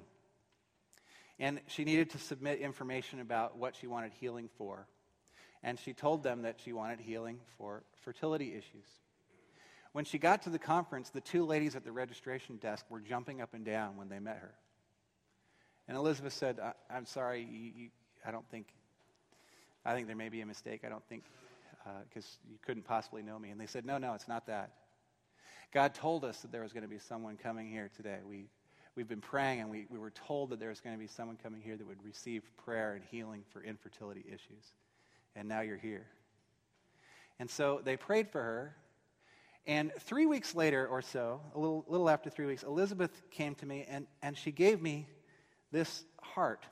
And 1.40 1.62
she 1.68 1.84
needed 1.84 2.10
to 2.12 2.18
submit 2.18 2.60
information 2.60 3.20
about 3.20 3.58
what 3.58 3.76
she 3.76 3.88
wanted 3.88 4.12
healing 4.20 4.50
for. 4.58 4.88
And 5.64 5.80
she 5.80 5.94
told 5.94 6.24
them 6.24 6.42
that 6.42 6.60
she 6.64 6.74
wanted 6.74 7.00
healing 7.00 7.40
for 7.58 7.84
fertility 8.04 8.54
issues. 8.54 8.86
When 9.94 10.06
she 10.06 10.18
got 10.18 10.42
to 10.44 10.50
the 10.50 10.60
conference, 10.60 11.10
the 11.10 11.22
two 11.22 11.46
ladies 11.46 11.76
at 11.76 11.86
the 11.86 11.92
registration 11.92 12.58
desk 12.58 12.86
were 12.90 13.00
jumping 13.00 13.42
up 13.42 13.54
and 13.54 13.64
down 13.64 13.96
when 13.96 14.10
they 14.10 14.20
met 14.20 14.38
her. 14.38 14.54
And 15.88 15.96
Elizabeth 15.96 16.34
said, 16.34 16.60
I, 16.60 16.98
am 16.98 17.06
sorry, 17.06 17.48
you, 17.50 17.72
you, 17.76 17.90
I 18.26 18.32
don't 18.32 18.48
think, 18.50 18.68
I 19.86 19.94
think 19.94 20.08
there 20.08 20.16
may 20.16 20.30
be 20.30 20.42
a 20.42 20.46
mistake. 20.46 20.82
I 20.86 20.90
don't 20.90 21.06
think, 21.08 21.24
because 22.08 22.26
uh, 22.26 22.50
you 22.50 22.58
couldn't 22.66 22.84
possibly 22.84 23.22
know 23.22 23.38
me. 23.38 23.50
And 23.50 23.60
they 23.60 23.66
said, 23.66 23.86
No, 23.86 23.98
no, 23.98 24.14
it's 24.14 24.28
not 24.28 24.48
that. 24.48 24.72
God 25.74 25.94
told 25.94 26.24
us 26.24 26.40
that 26.42 26.52
there 26.52 26.62
was 26.62 26.72
going 26.72 26.84
to 26.84 26.90
be 26.90 27.00
someone 27.00 27.36
coming 27.36 27.70
here 27.70 27.90
today. 27.96 28.20
We, 28.28 28.46
we've 28.96 29.08
been 29.08 29.22
praying 29.22 29.60
and 29.60 29.70
we, 29.70 29.86
we 29.90 29.98
were 29.98 30.12
told 30.12 30.52
that 30.52 30.60
there 30.60 30.70
was 30.70 30.80
going 30.80 30.96
to 30.96 31.00
be 31.00 31.08
someone 31.08 31.38
coming 31.42 31.62
here 31.62 31.76
that 31.76 31.86
would 31.86 32.04
receive 32.04 32.44
prayer 32.64 32.94
and 32.94 33.04
healing 33.10 33.44
for 33.52 33.64
infertility 33.64 34.24
issues. 34.28 34.66
And 35.36 35.48
now 35.48 35.62
you're 35.62 35.78
here. 35.78 36.06
And 37.40 37.50
so 37.50 37.82
they 37.84 37.98
prayed 37.98 38.30
for 38.30 38.42
her. 38.42 38.76
And 39.66 39.92
three 40.00 40.26
weeks 40.26 40.56
later 40.56 40.88
or 40.88 41.02
so, 41.02 41.42
a 41.56 41.60
little, 41.60 41.86
little 41.88 42.10
after 42.10 42.30
three 42.30 42.46
weeks, 42.46 42.64
Elizabeth 42.64 43.24
came 43.32 43.56
to 43.56 43.66
me 43.66 43.86
and, 43.88 44.08
and 44.22 44.38
she 44.38 44.52
gave 44.52 44.82
me 44.82 45.08
this 45.72 46.04
heart. 46.22 46.66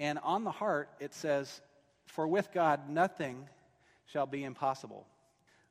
And 0.00 0.18
on 0.20 0.44
the 0.44 0.50
heart, 0.50 0.90
it 1.00 1.14
says, 1.14 1.60
For 2.06 2.26
with 2.26 2.52
God 2.52 2.88
nothing 2.88 3.48
shall 4.06 4.26
be 4.26 4.44
impossible. 4.44 5.06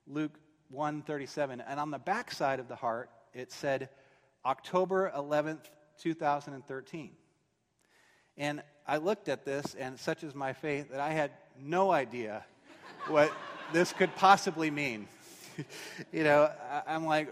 Luke 0.06 0.40
137. 0.70 1.62
And 1.62 1.80
on 1.80 1.92
the 1.92 2.00
back 2.00 2.32
side 2.32 2.60
of 2.60 2.68
the 2.68 2.76
heart, 2.76 3.10
it 3.34 3.52
said, 3.52 3.90
October 4.46 5.12
11th, 5.16 5.66
2013. 6.00 7.12
And 8.38 8.62
I 8.88 8.98
looked 8.98 9.28
at 9.28 9.44
this, 9.44 9.76
and 9.76 10.00
such 10.00 10.24
is 10.24 10.34
my 10.34 10.54
faith 10.54 10.92
that 10.92 11.02
I 11.02 11.10
had 11.10 11.32
no 11.60 11.92
idea 11.92 12.46
what 13.08 13.32
this 13.74 13.92
could 13.92 14.16
possibly 14.16 14.72
mean. 14.72 15.08
you 16.14 16.24
know, 16.24 16.50
I, 16.72 16.96
I'm 16.96 17.06
like, 17.06 17.30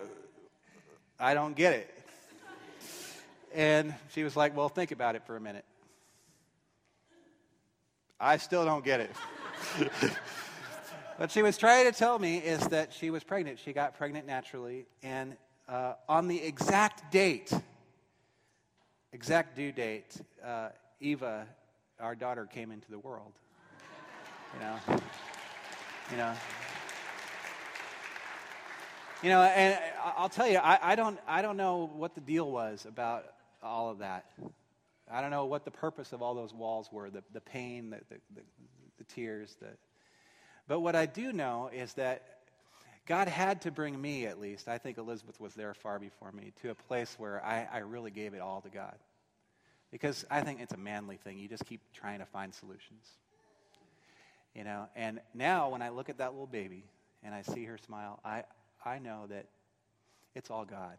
I 1.20 1.34
don't 1.34 1.56
get 1.56 1.74
it. 1.74 1.92
And 3.54 3.94
she 4.10 4.24
was 4.24 4.36
like, 4.36 4.56
Well, 4.56 4.68
think 4.68 4.92
about 4.92 5.16
it 5.16 5.24
for 5.26 5.38
a 5.38 5.40
minute. 5.40 5.64
I 8.20 8.38
still 8.38 8.66
don't 8.66 8.84
get 8.84 9.00
it. 9.00 9.12
what 11.18 11.32
she 11.32 11.42
was 11.42 11.58
trying 11.58 11.86
to 11.86 11.98
tell 11.98 12.20
me 12.20 12.38
is 12.38 12.68
that 12.68 12.92
she 12.92 13.10
was 13.10 13.24
pregnant. 13.24 13.60
She 13.60 13.72
got 13.72 13.98
pregnant 13.98 14.28
naturally. 14.28 14.88
And 15.04 15.38
uh, 15.70 15.94
on 16.10 16.28
the 16.28 16.42
exact 16.42 17.12
date, 17.12 17.54
exact 19.14 19.56
due 19.56 19.72
date, 19.72 20.18
uh, 20.44 20.70
Eva, 21.00 21.48
our 22.00 22.16
daughter, 22.16 22.46
came 22.46 22.72
into 22.72 22.90
the 22.90 23.00
world. 23.00 23.34
You 24.54 24.60
know? 24.60 24.78
You 26.12 26.18
know? 26.18 26.34
You 29.24 29.30
know, 29.30 29.42
and 29.42 29.80
I'll 30.04 30.30
tell 30.30 30.48
you, 30.48 30.58
I, 30.58 30.78
I, 30.82 30.96
don't, 30.96 31.20
I 31.28 31.42
don't 31.42 31.58
know 31.58 31.90
what 31.96 32.16
the 32.16 32.22
deal 32.22 32.52
was 32.52 32.86
about 32.86 33.26
all 33.64 33.90
of 33.90 34.00
that. 34.00 34.26
I 35.12 35.22
don't 35.22 35.32
know 35.32 35.46
what 35.46 35.66
the 35.66 35.72
purpose 35.72 36.14
of 36.14 36.22
all 36.22 36.36
those 36.36 36.54
walls 36.54 36.90
were 36.92 37.10
the, 37.10 37.24
the 37.34 37.42
pain, 37.42 37.90
the, 37.90 37.98
the, 38.10 38.22
the, 38.36 38.42
the 38.98 39.04
tears. 39.06 39.56
The... 39.60 39.68
But 40.68 40.82
what 40.82 40.96
I 40.96 41.06
do 41.06 41.32
know 41.32 41.70
is 41.74 41.94
that 41.94 42.24
God 43.08 43.28
had 43.28 43.62
to 43.62 43.72
bring 43.72 44.00
me, 44.00 44.26
at 44.26 44.40
least, 44.40 44.68
I 44.68 44.78
think 44.78 44.98
Elizabeth 44.98 45.40
was 45.40 45.54
there 45.54 45.74
far 45.74 46.00
before 46.00 46.32
me, 46.32 46.54
to 46.62 46.72
a 46.72 46.76
place 46.76 47.16
where 47.18 47.44
I, 47.44 47.68
I 47.72 47.78
really 47.80 48.12
gave 48.12 48.34
it 48.34 48.42
all 48.42 48.62
to 48.62 48.70
God. 48.70 48.96
Because 49.96 50.26
I 50.30 50.42
think 50.42 50.60
it's 50.60 50.74
a 50.74 50.78
manly 50.78 51.16
thing. 51.16 51.38
You 51.38 51.48
just 51.48 51.66
keep 51.66 51.80
trying 51.94 52.20
to 52.20 52.26
find 52.26 52.54
solutions. 52.54 53.08
You 54.54 54.66
know, 54.66 54.90
and 54.94 55.22
now 55.34 55.70
when 55.70 55.82
I 55.82 55.88
look 55.88 56.10
at 56.10 56.18
that 56.18 56.34
little 56.34 56.48
baby 56.48 56.84
and 57.24 57.34
I 57.34 57.44
see 57.44 57.64
her 57.64 57.78
smile, 57.78 58.20
I, 58.26 58.44
I 58.84 59.00
know 59.00 59.26
that 59.30 59.46
it's 60.36 60.52
all 60.52 60.66
God. 60.66 60.98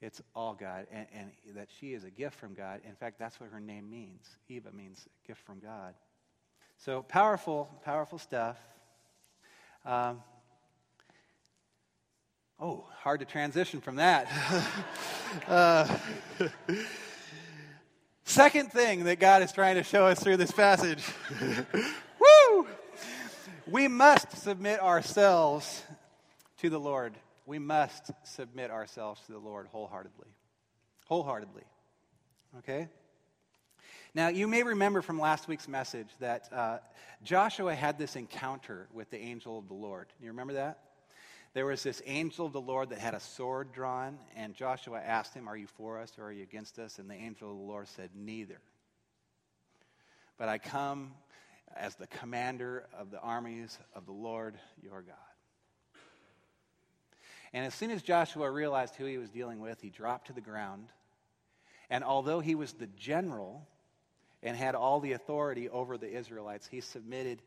It's 0.00 0.22
all 0.36 0.54
God, 0.54 0.86
and, 0.92 1.04
and 1.12 1.56
that 1.56 1.66
she 1.80 1.92
is 1.92 2.04
a 2.04 2.10
gift 2.10 2.38
from 2.38 2.54
God. 2.54 2.80
In 2.88 2.94
fact, 2.94 3.18
that's 3.18 3.40
what 3.40 3.50
her 3.50 3.58
name 3.58 3.90
means. 3.90 4.24
Eva 4.48 4.70
means 4.70 5.08
gift 5.26 5.40
from 5.44 5.58
God. 5.58 5.94
So 6.78 7.02
powerful, 7.02 7.68
powerful 7.84 8.20
stuff. 8.20 8.56
Um, 9.84 10.22
oh, 12.60 12.84
hard 13.00 13.18
to 13.18 13.26
transition 13.26 13.80
from 13.80 13.96
that. 13.96 14.28
uh, 15.48 15.98
second 18.30 18.72
thing 18.72 19.04
that 19.04 19.20
God 19.20 19.42
is 19.42 19.52
trying 19.52 19.76
to 19.76 19.82
show 19.82 20.06
us 20.06 20.22
through 20.22 20.36
this 20.38 20.52
passage. 20.52 21.02
Woo! 22.20 22.66
We 23.66 23.88
must 23.88 24.36
submit 24.36 24.80
ourselves 24.80 25.82
to 26.58 26.70
the 26.70 26.80
Lord 26.80 27.14
we 27.50 27.58
must 27.58 28.12
submit 28.22 28.70
ourselves 28.70 29.20
to 29.26 29.32
the 29.32 29.38
Lord 29.38 29.66
wholeheartedly. 29.66 30.28
Wholeheartedly. 31.06 31.64
Okay? 32.58 32.86
Now, 34.14 34.28
you 34.28 34.46
may 34.46 34.62
remember 34.62 35.02
from 35.02 35.18
last 35.18 35.48
week's 35.48 35.66
message 35.66 36.06
that 36.20 36.48
uh, 36.52 36.78
Joshua 37.24 37.74
had 37.74 37.98
this 37.98 38.14
encounter 38.14 38.86
with 38.92 39.10
the 39.10 39.18
angel 39.18 39.58
of 39.58 39.66
the 39.66 39.74
Lord. 39.74 40.06
You 40.22 40.28
remember 40.28 40.52
that? 40.52 40.78
There 41.52 41.66
was 41.66 41.82
this 41.82 42.00
angel 42.06 42.46
of 42.46 42.52
the 42.52 42.60
Lord 42.60 42.90
that 42.90 42.98
had 42.98 43.14
a 43.14 43.20
sword 43.20 43.72
drawn, 43.72 44.18
and 44.36 44.54
Joshua 44.54 45.00
asked 45.00 45.34
him, 45.34 45.48
Are 45.48 45.56
you 45.56 45.66
for 45.66 45.98
us 45.98 46.12
or 46.16 46.26
are 46.26 46.32
you 46.32 46.44
against 46.44 46.78
us? 46.78 46.98
And 46.98 47.10
the 47.10 47.14
angel 47.14 47.50
of 47.50 47.56
the 47.56 47.62
Lord 47.64 47.88
said, 47.88 48.10
Neither. 48.14 48.60
But 50.38 50.48
I 50.48 50.58
come 50.58 51.12
as 51.76 51.96
the 51.96 52.06
commander 52.06 52.86
of 52.96 53.10
the 53.10 53.20
armies 53.20 53.78
of 53.94 54.06
the 54.06 54.12
Lord 54.12 54.58
your 54.80 55.02
God. 55.02 55.16
And 57.52 57.66
as 57.66 57.74
soon 57.74 57.90
as 57.90 58.02
Joshua 58.02 58.48
realized 58.48 58.94
who 58.94 59.06
he 59.06 59.18
was 59.18 59.28
dealing 59.28 59.58
with, 59.58 59.80
he 59.80 59.90
dropped 59.90 60.28
to 60.28 60.32
the 60.32 60.40
ground. 60.40 60.86
And 61.90 62.04
although 62.04 62.38
he 62.38 62.54
was 62.54 62.72
the 62.72 62.86
general 62.86 63.66
and 64.42 64.56
had 64.56 64.76
all 64.76 65.00
the 65.00 65.12
authority 65.12 65.68
over 65.68 65.98
the 65.98 66.10
Israelites, 66.10 66.68
he 66.68 66.80
submitted 66.80 67.42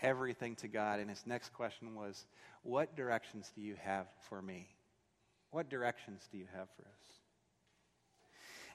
everything 0.00 0.56
to 0.56 0.68
God. 0.68 1.00
And 1.00 1.08
his 1.08 1.26
next 1.26 1.54
question 1.54 1.94
was, 1.94 2.26
What 2.66 2.96
directions 2.96 3.52
do 3.54 3.62
you 3.62 3.76
have 3.84 4.08
for 4.28 4.42
me? 4.42 4.66
What 5.52 5.70
directions 5.70 6.28
do 6.32 6.36
you 6.36 6.46
have 6.52 6.68
for 6.76 6.82
us? 6.82 7.20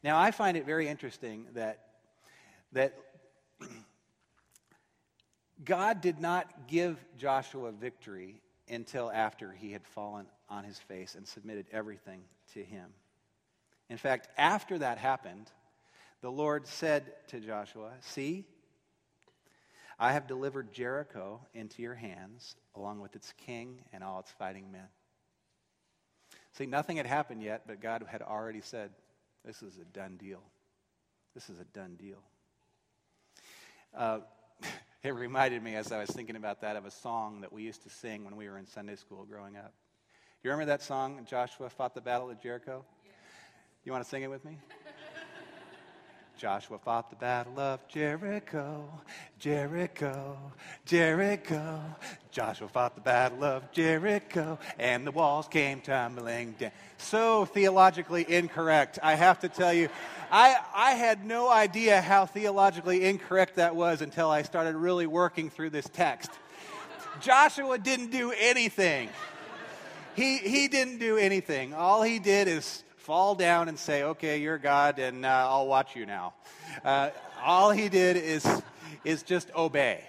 Now, 0.01 0.17
I 0.17 0.31
find 0.31 0.55
it 0.55 0.65
very 0.65 0.87
interesting 0.87 1.45
that, 1.55 1.79
that 2.71 2.97
God 5.65 5.99
did 5.99 6.21
not 6.21 6.69
give 6.69 7.03
Joshua 7.17 7.73
victory 7.73 8.41
until 8.69 9.11
after 9.11 9.51
he 9.51 9.73
had 9.73 9.85
fallen 9.85 10.25
on 10.47 10.63
his 10.63 10.79
face 10.79 11.15
and 11.15 11.27
submitted 11.27 11.65
everything 11.73 12.21
to 12.53 12.63
him. 12.63 12.91
In 13.89 13.97
fact, 13.97 14.29
after 14.37 14.77
that 14.79 14.99
happened, 14.99 15.51
the 16.21 16.31
Lord 16.31 16.65
said 16.65 17.11
to 17.27 17.41
Joshua, 17.41 17.91
See, 17.99 18.45
I 20.01 20.13
have 20.13 20.25
delivered 20.25 20.73
Jericho 20.73 21.41
into 21.53 21.83
your 21.83 21.93
hands, 21.93 22.55
along 22.75 23.01
with 23.01 23.15
its 23.15 23.35
king 23.45 23.81
and 23.93 24.03
all 24.03 24.19
its 24.19 24.31
fighting 24.31 24.71
men. 24.71 24.87
See, 26.53 26.65
nothing 26.65 26.97
had 26.97 27.05
happened 27.05 27.43
yet, 27.43 27.65
but 27.67 27.81
God 27.81 28.03
had 28.09 28.23
already 28.23 28.61
said, 28.61 28.89
This 29.45 29.61
is 29.61 29.77
a 29.77 29.85
done 29.85 30.17
deal. 30.17 30.41
This 31.35 31.51
is 31.51 31.59
a 31.59 31.65
done 31.65 31.97
deal. 31.99 32.17
Uh, 33.95 34.21
it 35.03 35.13
reminded 35.13 35.61
me, 35.61 35.75
as 35.75 35.91
I 35.91 35.99
was 35.99 36.09
thinking 36.09 36.35
about 36.35 36.61
that, 36.61 36.75
of 36.75 36.85
a 36.85 36.91
song 36.91 37.41
that 37.41 37.53
we 37.53 37.61
used 37.61 37.83
to 37.83 37.89
sing 37.91 38.25
when 38.25 38.35
we 38.35 38.49
were 38.49 38.57
in 38.57 38.65
Sunday 38.65 38.95
school 38.95 39.23
growing 39.29 39.55
up. 39.55 39.71
You 40.43 40.49
remember 40.49 40.71
that 40.71 40.81
song, 40.81 41.27
Joshua 41.29 41.69
fought 41.69 41.93
the 41.93 42.01
battle 42.01 42.31
of 42.31 42.41
Jericho? 42.41 42.83
You 43.85 43.91
want 43.91 44.03
to 44.03 44.09
sing 44.09 44.23
it 44.23 44.31
with 44.31 44.43
me? 44.45 44.57
Joshua 46.41 46.79
fought 46.79 47.11
the 47.11 47.15
battle 47.17 47.59
of 47.59 47.87
Jericho, 47.87 48.89
Jericho, 49.37 50.39
Jericho. 50.87 51.79
Joshua 52.31 52.67
fought 52.67 52.95
the 52.95 53.01
battle 53.01 53.43
of 53.43 53.71
Jericho, 53.71 54.57
and 54.79 55.05
the 55.05 55.11
walls 55.11 55.47
came 55.47 55.81
tumbling 55.81 56.55
down. 56.57 56.71
So 56.97 57.45
theologically 57.45 58.25
incorrect, 58.27 58.97
I 59.03 59.13
have 59.13 59.41
to 59.41 59.49
tell 59.49 59.71
you. 59.71 59.89
I, 60.31 60.57
I 60.73 60.91
had 60.93 61.23
no 61.23 61.47
idea 61.47 62.01
how 62.01 62.25
theologically 62.25 63.05
incorrect 63.05 63.57
that 63.57 63.75
was 63.75 64.01
until 64.01 64.31
I 64.31 64.41
started 64.41 64.75
really 64.75 65.05
working 65.05 65.51
through 65.51 65.69
this 65.69 65.87
text. 65.93 66.31
Joshua 67.19 67.77
didn't 67.77 68.09
do 68.09 68.33
anything. 68.35 69.09
He, 70.15 70.37
he 70.37 70.67
didn't 70.67 70.97
do 70.97 71.17
anything. 71.17 71.75
All 71.75 72.01
he 72.01 72.17
did 72.17 72.47
is 72.47 72.83
fall 73.01 73.33
down 73.35 73.67
and 73.67 73.79
say, 73.79 74.03
okay, 74.03 74.39
you're 74.39 74.59
God, 74.59 74.99
and 74.99 75.25
uh, 75.25 75.47
I'll 75.49 75.67
watch 75.67 75.95
you 75.95 76.05
now. 76.05 76.33
Uh, 76.85 77.09
all 77.43 77.71
he 77.71 77.89
did 77.89 78.15
is, 78.15 78.45
is 79.03 79.23
just 79.23 79.49
obey. 79.55 80.03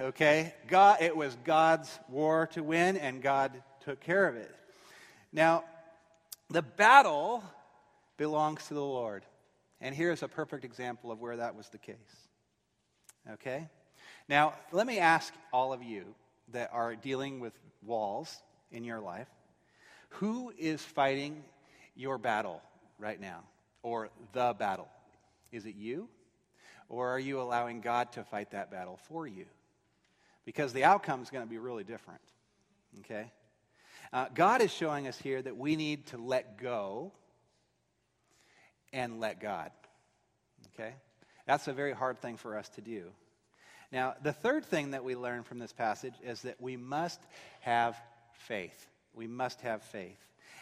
Okay? 0.00 0.54
God, 0.68 0.98
it 1.00 1.16
was 1.16 1.36
God's 1.44 1.90
war 2.08 2.48
to 2.52 2.62
win, 2.62 2.96
and 2.96 3.20
God 3.20 3.60
took 3.84 4.00
care 4.00 4.28
of 4.28 4.36
it. 4.36 4.54
Now, 5.32 5.64
the 6.48 6.62
battle 6.62 7.42
belongs 8.16 8.66
to 8.68 8.74
the 8.74 8.80
Lord. 8.80 9.24
And 9.80 9.94
here's 9.94 10.22
a 10.22 10.28
perfect 10.28 10.64
example 10.64 11.10
of 11.10 11.20
where 11.20 11.36
that 11.36 11.56
was 11.56 11.68
the 11.68 11.78
case. 11.78 11.96
Okay? 13.32 13.68
Now, 14.28 14.54
let 14.70 14.86
me 14.86 14.98
ask 14.98 15.34
all 15.52 15.72
of 15.72 15.82
you 15.82 16.04
that 16.52 16.70
are 16.72 16.94
dealing 16.94 17.40
with 17.40 17.52
walls 17.84 18.40
in 18.70 18.84
your 18.84 19.00
life 19.00 19.28
who 20.10 20.52
is 20.56 20.82
fighting 20.82 21.44
your 21.98 22.16
battle 22.16 22.62
right 22.98 23.20
now 23.20 23.42
or 23.82 24.08
the 24.32 24.54
battle? 24.58 24.88
Is 25.52 25.66
it 25.66 25.74
you? 25.74 26.08
Or 26.88 27.08
are 27.08 27.18
you 27.18 27.40
allowing 27.40 27.80
God 27.82 28.12
to 28.12 28.24
fight 28.24 28.52
that 28.52 28.70
battle 28.70 28.98
for 29.08 29.26
you? 29.26 29.44
Because 30.46 30.72
the 30.72 30.84
outcome 30.84 31.22
is 31.22 31.28
going 31.28 31.44
to 31.44 31.50
be 31.50 31.58
really 31.58 31.84
different. 31.84 32.20
Okay? 33.00 33.30
Uh, 34.12 34.26
God 34.34 34.62
is 34.62 34.72
showing 34.72 35.06
us 35.06 35.18
here 35.18 35.42
that 35.42 35.56
we 35.56 35.76
need 35.76 36.06
to 36.06 36.16
let 36.16 36.56
go 36.56 37.12
and 38.92 39.20
let 39.20 39.40
God. 39.40 39.70
Okay? 40.72 40.94
That's 41.46 41.68
a 41.68 41.72
very 41.72 41.92
hard 41.92 42.18
thing 42.20 42.36
for 42.36 42.56
us 42.56 42.68
to 42.70 42.80
do. 42.80 43.10
Now, 43.90 44.14
the 44.22 44.32
third 44.32 44.64
thing 44.64 44.90
that 44.90 45.04
we 45.04 45.16
learn 45.16 45.42
from 45.42 45.58
this 45.58 45.72
passage 45.72 46.14
is 46.22 46.42
that 46.42 46.60
we 46.60 46.76
must 46.76 47.20
have 47.60 47.96
faith. 48.32 48.86
We 49.14 49.26
must 49.26 49.60
have 49.62 49.82
faith. 49.82 50.18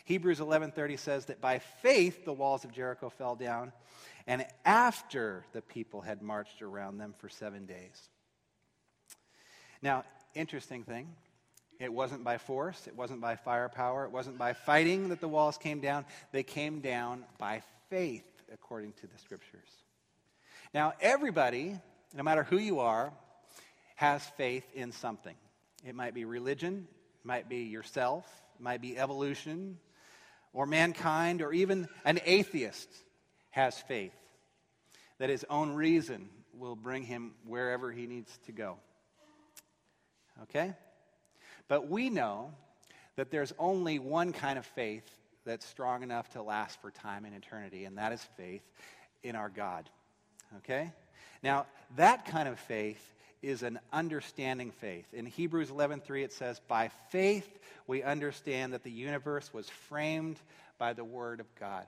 Hebrews 0.06 0.40
11:30 0.40 0.98
says 0.98 1.26
that 1.26 1.40
by 1.40 1.58
faith 1.58 2.24
the 2.24 2.32
walls 2.32 2.64
of 2.64 2.72
Jericho 2.72 3.10
fell 3.10 3.36
down 3.36 3.72
and 4.26 4.46
after 4.64 5.44
the 5.52 5.62
people 5.62 6.00
had 6.00 6.22
marched 6.22 6.62
around 6.62 6.98
them 6.98 7.14
for 7.18 7.28
7 7.28 7.66
days. 7.66 8.08
Now, 9.82 10.04
interesting 10.34 10.84
thing, 10.84 11.14
it 11.78 11.92
wasn't 11.92 12.24
by 12.24 12.38
force, 12.38 12.86
it 12.86 12.96
wasn't 12.96 13.20
by 13.20 13.36
firepower, 13.36 14.04
it 14.04 14.10
wasn't 14.10 14.38
by 14.38 14.52
fighting 14.52 15.10
that 15.10 15.20
the 15.20 15.28
walls 15.28 15.58
came 15.58 15.80
down. 15.80 16.06
They 16.32 16.42
came 16.42 16.80
down 16.80 17.24
by 17.38 17.62
faith 17.90 18.24
according 18.52 18.92
to 18.94 19.06
the 19.06 19.18
scriptures. 19.18 19.68
Now, 20.72 20.94
everybody, 21.00 21.78
no 22.14 22.22
matter 22.22 22.44
who 22.44 22.58
you 22.58 22.80
are, 22.80 23.12
has 23.96 24.24
faith 24.36 24.66
in 24.74 24.92
something. 24.92 25.36
It 25.84 25.94
might 25.94 26.14
be 26.14 26.24
religion, 26.24 26.86
it 27.20 27.26
might 27.26 27.48
be 27.48 27.64
yourself, 27.64 28.24
it 28.56 28.62
might 28.62 28.80
be 28.80 28.98
evolution, 28.98 29.78
or 30.56 30.64
mankind 30.64 31.42
or 31.42 31.52
even 31.52 31.86
an 32.06 32.18
atheist 32.24 32.88
has 33.50 33.78
faith 33.78 34.14
that 35.18 35.28
his 35.28 35.44
own 35.50 35.74
reason 35.74 36.30
will 36.54 36.74
bring 36.74 37.02
him 37.02 37.32
wherever 37.44 37.92
he 37.92 38.06
needs 38.06 38.38
to 38.46 38.52
go. 38.52 38.78
Okay? 40.44 40.72
But 41.68 41.90
we 41.90 42.08
know 42.08 42.52
that 43.16 43.30
there's 43.30 43.52
only 43.58 43.98
one 43.98 44.32
kind 44.32 44.58
of 44.58 44.64
faith 44.64 45.04
that's 45.44 45.66
strong 45.66 46.02
enough 46.02 46.30
to 46.30 46.42
last 46.42 46.80
for 46.80 46.90
time 46.90 47.26
and 47.26 47.36
eternity, 47.36 47.84
and 47.84 47.98
that 47.98 48.12
is 48.12 48.26
faith 48.38 48.62
in 49.22 49.36
our 49.36 49.50
God. 49.50 49.90
Okay? 50.58 50.90
Now, 51.42 51.66
that 51.96 52.24
kind 52.24 52.48
of 52.48 52.58
faith 52.60 53.12
is 53.42 53.62
an 53.62 53.78
understanding 53.92 54.70
faith. 54.70 55.12
In 55.12 55.26
Hebrews 55.26 55.70
11:3 55.70 56.22
it 56.22 56.32
says, 56.32 56.60
"By 56.60 56.88
faith 57.10 57.58
we 57.86 58.02
understand 58.02 58.72
that 58.72 58.82
the 58.82 58.90
universe 58.90 59.52
was 59.52 59.68
framed 59.68 60.40
by 60.78 60.92
the 60.92 61.04
word 61.04 61.40
of 61.40 61.54
God." 61.54 61.86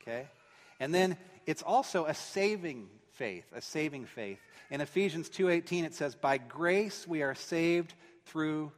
Okay? 0.00 0.28
And 0.78 0.94
then 0.94 1.16
it's 1.46 1.62
also 1.62 2.06
a 2.06 2.14
saving 2.14 2.88
faith, 3.12 3.46
a 3.52 3.60
saving 3.60 4.06
faith. 4.06 4.40
In 4.70 4.80
Ephesians 4.80 5.28
2:18 5.28 5.84
it 5.84 5.94
says, 5.94 6.14
"By 6.14 6.38
grace 6.38 7.06
we 7.06 7.22
are 7.22 7.34
saved 7.34 7.94
through 8.24 8.72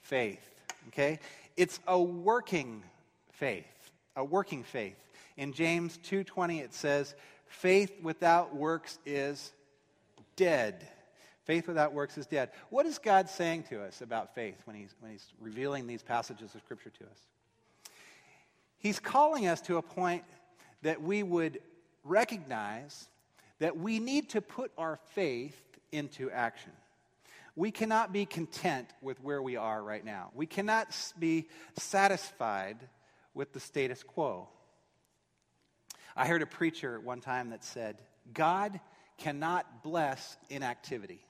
faith." 0.00 0.44
Okay? 0.88 1.18
It's 1.56 1.80
a 1.86 2.00
working 2.00 2.84
faith, 3.32 3.90
a 4.16 4.24
working 4.24 4.64
faith. 4.64 4.96
In 5.36 5.52
James 5.52 5.98
2:20 5.98 6.60
it 6.60 6.74
says, 6.74 7.14
"Faith 7.46 8.00
without 8.00 8.54
works 8.54 8.98
is 9.06 9.52
dead." 10.36 10.88
Faith 11.48 11.66
without 11.66 11.94
works 11.94 12.18
is 12.18 12.26
dead. 12.26 12.50
What 12.68 12.84
is 12.84 12.98
God 12.98 13.30
saying 13.30 13.62
to 13.70 13.82
us 13.82 14.02
about 14.02 14.34
faith 14.34 14.56
when 14.66 14.76
he's, 14.76 14.94
when 15.00 15.12
he's 15.12 15.32
revealing 15.40 15.86
these 15.86 16.02
passages 16.02 16.54
of 16.54 16.60
Scripture 16.60 16.90
to 16.98 17.04
us? 17.04 17.18
He's 18.76 19.00
calling 19.00 19.46
us 19.46 19.62
to 19.62 19.78
a 19.78 19.82
point 19.82 20.24
that 20.82 21.00
we 21.00 21.22
would 21.22 21.60
recognize 22.04 23.08
that 23.60 23.78
we 23.78 23.98
need 23.98 24.28
to 24.28 24.42
put 24.42 24.72
our 24.76 24.98
faith 25.14 25.58
into 25.90 26.30
action. 26.30 26.72
We 27.56 27.70
cannot 27.70 28.12
be 28.12 28.26
content 28.26 28.90
with 29.00 29.18
where 29.24 29.40
we 29.40 29.56
are 29.56 29.82
right 29.82 30.04
now. 30.04 30.30
We 30.34 30.44
cannot 30.44 30.94
be 31.18 31.48
satisfied 31.78 32.76
with 33.32 33.54
the 33.54 33.60
status 33.60 34.02
quo. 34.02 34.50
I 36.14 36.26
heard 36.26 36.42
a 36.42 36.46
preacher 36.46 37.00
one 37.00 37.22
time 37.22 37.48
that 37.50 37.64
said, 37.64 37.96
God 38.34 38.78
cannot 39.16 39.82
bless 39.82 40.36
inactivity. 40.50 41.24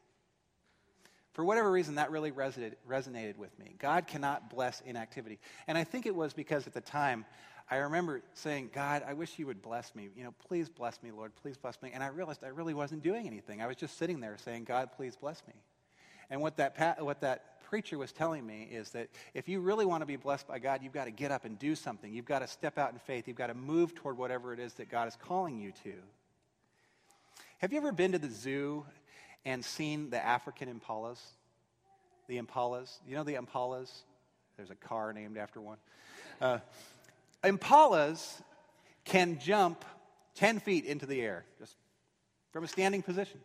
For 1.38 1.44
whatever 1.44 1.70
reason, 1.70 1.94
that 1.94 2.10
really 2.10 2.32
resonated, 2.32 3.36
with 3.36 3.56
me. 3.60 3.76
God 3.78 4.08
cannot 4.08 4.50
bless 4.50 4.80
inactivity. 4.80 5.38
And 5.68 5.78
I 5.78 5.84
think 5.84 6.04
it 6.04 6.16
was 6.16 6.32
because 6.32 6.66
at 6.66 6.74
the 6.74 6.80
time, 6.80 7.24
I 7.70 7.76
remember 7.76 8.22
saying, 8.34 8.70
God, 8.74 9.04
I 9.06 9.12
wish 9.12 9.38
you 9.38 9.46
would 9.46 9.62
bless 9.62 9.94
me. 9.94 10.08
You 10.16 10.24
know, 10.24 10.34
please 10.48 10.68
bless 10.68 11.00
me, 11.00 11.12
Lord. 11.12 11.30
Please 11.36 11.56
bless 11.56 11.80
me. 11.80 11.92
And 11.94 12.02
I 12.02 12.08
realized 12.08 12.42
I 12.42 12.48
really 12.48 12.74
wasn't 12.74 13.04
doing 13.04 13.28
anything. 13.28 13.62
I 13.62 13.68
was 13.68 13.76
just 13.76 13.98
sitting 13.98 14.18
there 14.18 14.36
saying, 14.36 14.64
God, 14.64 14.90
please 14.96 15.14
bless 15.14 15.40
me. 15.46 15.54
And 16.28 16.40
what 16.40 16.56
that, 16.56 17.04
what 17.04 17.20
that 17.20 17.62
preacher 17.62 17.98
was 17.98 18.10
telling 18.10 18.44
me 18.44 18.68
is 18.72 18.90
that 18.90 19.06
if 19.32 19.48
you 19.48 19.60
really 19.60 19.86
want 19.86 20.02
to 20.02 20.06
be 20.06 20.16
blessed 20.16 20.48
by 20.48 20.58
God, 20.58 20.82
you've 20.82 20.92
got 20.92 21.04
to 21.04 21.12
get 21.12 21.30
up 21.30 21.44
and 21.44 21.56
do 21.56 21.76
something. 21.76 22.12
You've 22.12 22.24
got 22.24 22.40
to 22.40 22.48
step 22.48 22.78
out 22.78 22.90
in 22.92 22.98
faith. 22.98 23.28
You've 23.28 23.36
got 23.36 23.46
to 23.46 23.54
move 23.54 23.94
toward 23.94 24.18
whatever 24.18 24.52
it 24.52 24.58
is 24.58 24.74
that 24.74 24.90
God 24.90 25.06
is 25.06 25.14
calling 25.14 25.56
you 25.56 25.70
to. 25.84 25.92
Have 27.58 27.72
you 27.72 27.78
ever 27.78 27.92
been 27.92 28.10
to 28.10 28.18
the 28.18 28.28
zoo 28.28 28.84
and 29.48 29.64
seen 29.64 30.10
the 30.10 30.22
African 30.22 30.68
impalas? 30.68 31.18
The 32.28 32.38
impalas. 32.38 32.98
You 33.06 33.16
know 33.16 33.24
the 33.24 33.34
impalas? 33.34 33.90
There's 34.58 34.70
a 34.70 34.74
car 34.74 35.14
named 35.14 35.38
after 35.38 35.58
one. 35.58 35.78
Uh, 36.38 36.58
impalas 37.42 38.42
can 39.06 39.38
jump 39.38 39.86
10 40.34 40.60
feet 40.60 40.84
into 40.84 41.06
the 41.06 41.22
air, 41.22 41.46
just 41.58 41.74
from 42.52 42.62
a 42.62 42.68
standing 42.68 43.00
position. 43.02 43.40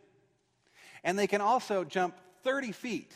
And 1.02 1.18
they 1.18 1.26
can 1.26 1.40
also 1.40 1.84
jump 1.84 2.14
30 2.42 2.72
feet. 2.72 3.12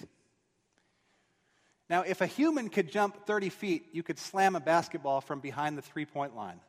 Now, 1.91 2.03
if 2.03 2.23
a 2.23 2.27
human 2.27 2.71
could 2.71 2.91
jump 2.91 3.27
30 3.27 3.51
feet, 3.51 3.87
you 3.93 4.03
could 4.03 4.19
slam 4.19 4.57
a 4.57 4.61
basketball 4.61 5.21
from 5.21 5.41
behind 5.41 5.77
the 5.77 5.83
three 5.83 6.07
point 6.07 6.35
line. 6.35 6.61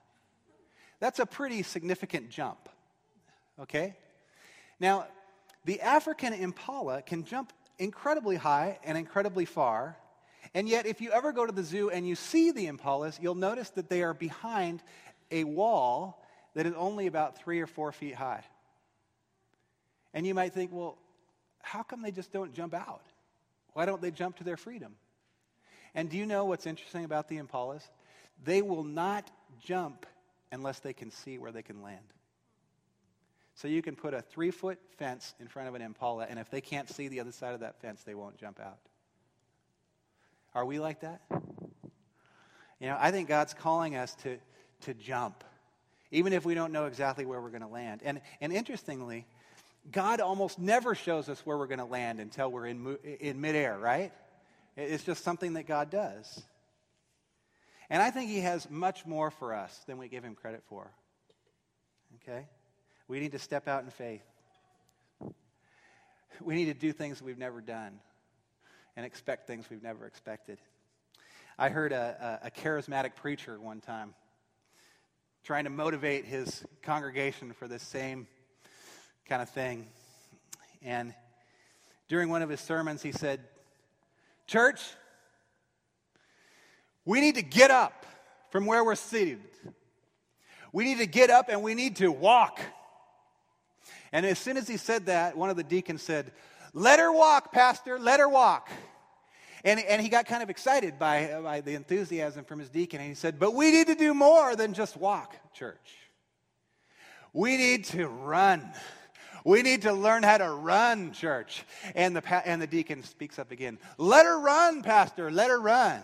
That's 0.99 1.19
a 1.19 1.25
pretty 1.25 1.63
significant 1.63 2.29
jump. 2.29 2.67
Okay? 3.57 3.95
Now, 4.81 5.07
the 5.69 5.81
African 5.81 6.33
impala 6.33 7.03
can 7.03 7.23
jump 7.23 7.53
incredibly 7.77 8.35
high 8.37 8.79
and 8.83 8.97
incredibly 8.97 9.45
far. 9.45 9.95
And 10.55 10.67
yet, 10.67 10.87
if 10.87 10.99
you 10.99 11.11
ever 11.11 11.31
go 11.31 11.45
to 11.45 11.51
the 11.51 11.61
zoo 11.61 11.91
and 11.91 12.07
you 12.07 12.15
see 12.15 12.49
the 12.49 12.65
impalas, 12.65 13.21
you'll 13.21 13.35
notice 13.35 13.69
that 13.71 13.87
they 13.87 14.01
are 14.01 14.15
behind 14.15 14.81
a 15.29 15.43
wall 15.43 16.25
that 16.55 16.65
is 16.65 16.73
only 16.75 17.05
about 17.05 17.37
three 17.37 17.59
or 17.59 17.67
four 17.67 17.91
feet 17.91 18.15
high. 18.15 18.43
And 20.11 20.25
you 20.25 20.33
might 20.33 20.55
think, 20.55 20.71
well, 20.73 20.97
how 21.61 21.83
come 21.83 22.01
they 22.01 22.09
just 22.09 22.31
don't 22.31 22.51
jump 22.51 22.73
out? 22.73 23.03
Why 23.73 23.85
don't 23.85 24.01
they 24.01 24.09
jump 24.09 24.37
to 24.37 24.43
their 24.43 24.57
freedom? 24.57 24.95
And 25.93 26.09
do 26.09 26.17
you 26.17 26.25
know 26.25 26.45
what's 26.45 26.65
interesting 26.65 27.05
about 27.05 27.27
the 27.27 27.37
impalas? 27.37 27.83
They 28.43 28.63
will 28.63 28.83
not 28.83 29.29
jump 29.63 30.07
unless 30.51 30.79
they 30.79 30.93
can 30.93 31.11
see 31.11 31.37
where 31.37 31.51
they 31.51 31.61
can 31.61 31.83
land. 31.83 32.11
So 33.59 33.67
you 33.67 33.81
can 33.81 33.97
put 33.97 34.13
a 34.13 34.21
three 34.21 34.51
foot 34.51 34.79
fence 34.97 35.33
in 35.41 35.49
front 35.49 35.67
of 35.67 35.75
an 35.75 35.81
impala, 35.81 36.25
and 36.29 36.39
if 36.39 36.49
they 36.49 36.61
can't 36.61 36.89
see 36.89 37.09
the 37.09 37.19
other 37.19 37.33
side 37.33 37.53
of 37.53 37.59
that 37.59 37.81
fence, 37.81 38.01
they 38.03 38.15
won't 38.15 38.37
jump 38.37 38.57
out. 38.57 38.79
Are 40.55 40.63
we 40.63 40.79
like 40.79 41.01
that? 41.01 41.19
You 42.79 42.87
know, 42.87 42.95
I 42.97 43.11
think 43.11 43.27
God's 43.27 43.53
calling 43.53 43.97
us 43.97 44.15
to, 44.23 44.37
to 44.83 44.93
jump, 44.93 45.43
even 46.09 46.31
if 46.31 46.45
we 46.45 46.53
don't 46.53 46.71
know 46.71 46.85
exactly 46.85 47.25
where 47.25 47.41
we're 47.41 47.49
going 47.49 47.61
to 47.61 47.67
land. 47.67 47.99
And, 48.05 48.21
and 48.39 48.53
interestingly, 48.53 49.27
God 49.91 50.21
almost 50.21 50.57
never 50.57 50.95
shows 50.95 51.27
us 51.27 51.45
where 51.45 51.57
we're 51.57 51.67
going 51.67 51.79
to 51.79 51.85
land 51.85 52.21
until 52.21 52.49
we're 52.49 52.67
in, 52.67 52.97
in 53.19 53.41
midair, 53.41 53.77
right? 53.77 54.13
It's 54.77 55.03
just 55.03 55.21
something 55.21 55.55
that 55.55 55.67
God 55.67 55.89
does. 55.89 56.43
And 57.89 58.01
I 58.01 58.09
think 58.09 58.29
He 58.29 58.39
has 58.39 58.69
much 58.69 59.05
more 59.05 59.31
for 59.31 59.53
us 59.53 59.77
than 59.85 59.97
we 59.97 60.07
give 60.07 60.23
Him 60.23 60.33
credit 60.33 60.63
for. 60.69 60.89
Okay? 62.23 62.45
We 63.09 63.19
need 63.19 63.31
to 63.31 63.39
step 63.39 63.67
out 63.67 63.83
in 63.83 63.89
faith. 63.89 64.21
We 66.41 66.53
need 66.53 66.65
to 66.65 66.75
do 66.75 66.93
things 66.93 67.23
we've 67.23 67.39
never 67.39 67.59
done 67.59 67.99
and 68.95 69.03
expect 69.03 69.47
things 69.47 69.65
we've 69.67 69.81
never 69.81 70.05
expected. 70.05 70.59
I 71.57 71.69
heard 71.69 71.91
a, 71.91 72.39
a, 72.43 72.47
a 72.47 72.51
charismatic 72.51 73.15
preacher 73.15 73.59
one 73.59 73.81
time 73.81 74.13
trying 75.43 75.63
to 75.63 75.71
motivate 75.71 76.25
his 76.25 76.63
congregation 76.83 77.51
for 77.53 77.67
this 77.67 77.81
same 77.81 78.27
kind 79.27 79.41
of 79.41 79.49
thing. 79.49 79.87
And 80.83 81.15
during 82.09 82.29
one 82.29 82.43
of 82.43 82.49
his 82.49 82.61
sermons, 82.61 83.01
he 83.01 83.11
said, 83.11 83.39
Church, 84.45 84.81
we 87.05 87.21
need 87.21 87.35
to 87.35 87.41
get 87.41 87.71
up 87.71 88.05
from 88.51 88.67
where 88.67 88.85
we're 88.85 88.93
seated. 88.93 89.39
We 90.71 90.83
need 90.83 90.99
to 90.99 91.07
get 91.07 91.31
up 91.31 91.49
and 91.49 91.63
we 91.63 91.73
need 91.73 91.95
to 91.95 92.11
walk. 92.11 92.61
And 94.11 94.25
as 94.25 94.39
soon 94.39 94.57
as 94.57 94.67
he 94.67 94.77
said 94.77 95.05
that, 95.05 95.37
one 95.37 95.49
of 95.49 95.57
the 95.57 95.63
deacons 95.63 96.01
said, 96.01 96.31
Let 96.73 96.99
her 96.99 97.11
walk, 97.11 97.51
Pastor, 97.51 97.99
let 97.99 98.19
her 98.19 98.29
walk. 98.29 98.69
And, 99.63 99.79
and 99.79 100.01
he 100.01 100.09
got 100.09 100.25
kind 100.25 100.41
of 100.41 100.49
excited 100.49 100.97
by, 100.97 101.39
by 101.43 101.61
the 101.61 101.75
enthusiasm 101.75 102.45
from 102.45 102.59
his 102.59 102.69
deacon. 102.69 103.01
And 103.01 103.09
he 103.09 103.15
said, 103.15 103.39
But 103.39 103.53
we 103.53 103.71
need 103.71 103.87
to 103.87 103.95
do 103.95 104.13
more 104.13 104.55
than 104.55 104.73
just 104.73 104.95
walk, 104.97 105.35
church. 105.53 105.95
We 107.33 107.57
need 107.57 107.85
to 107.85 108.07
run. 108.07 108.71
We 109.45 109.61
need 109.61 109.83
to 109.83 109.93
learn 109.93 110.23
how 110.23 110.37
to 110.37 110.49
run, 110.49 111.11
church. 111.11 111.63
And 111.95 112.15
the, 112.15 112.47
and 112.47 112.61
the 112.61 112.67
deacon 112.67 113.03
speaks 113.03 113.37
up 113.37 113.51
again. 113.51 113.77
Let 113.97 114.25
her 114.25 114.39
run, 114.39 114.81
Pastor. 114.81 115.29
Let 115.29 115.49
her 115.49 115.59
run. 115.59 116.01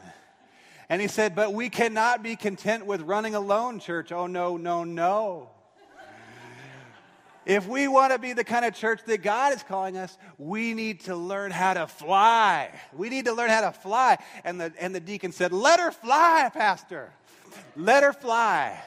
And 0.89 1.01
he 1.01 1.07
said, 1.07 1.35
But 1.35 1.53
we 1.53 1.69
cannot 1.69 2.23
be 2.23 2.35
content 2.35 2.85
with 2.85 3.01
running 3.01 3.35
alone, 3.35 3.79
church. 3.79 4.11
Oh, 4.11 4.27
no, 4.27 4.57
no, 4.57 4.83
no. 4.83 5.49
If 7.45 7.67
we 7.67 7.87
want 7.87 8.11
to 8.11 8.19
be 8.19 8.33
the 8.33 8.43
kind 8.43 8.65
of 8.65 8.73
church 8.73 9.01
that 9.05 9.21
God 9.21 9.53
is 9.53 9.61
calling 9.61 9.97
us, 9.97 10.17
we 10.37 10.73
need 10.73 11.01
to 11.01 11.15
learn 11.15 11.51
how 11.51 11.75
to 11.75 11.85
fly. 11.85 12.71
We 12.91 13.09
need 13.09 13.25
to 13.25 13.33
learn 13.33 13.49
how 13.49 13.61
to 13.61 13.71
fly. 13.71 14.17
And 14.43 14.59
the, 14.59 14.73
and 14.79 14.95
the 14.95 14.99
deacon 14.99 15.31
said, 15.31 15.53
Let 15.53 15.79
her 15.79 15.91
fly, 15.91 16.49
Pastor. 16.53 17.11
Let 17.75 18.03
her 18.03 18.13
fly. 18.13 18.81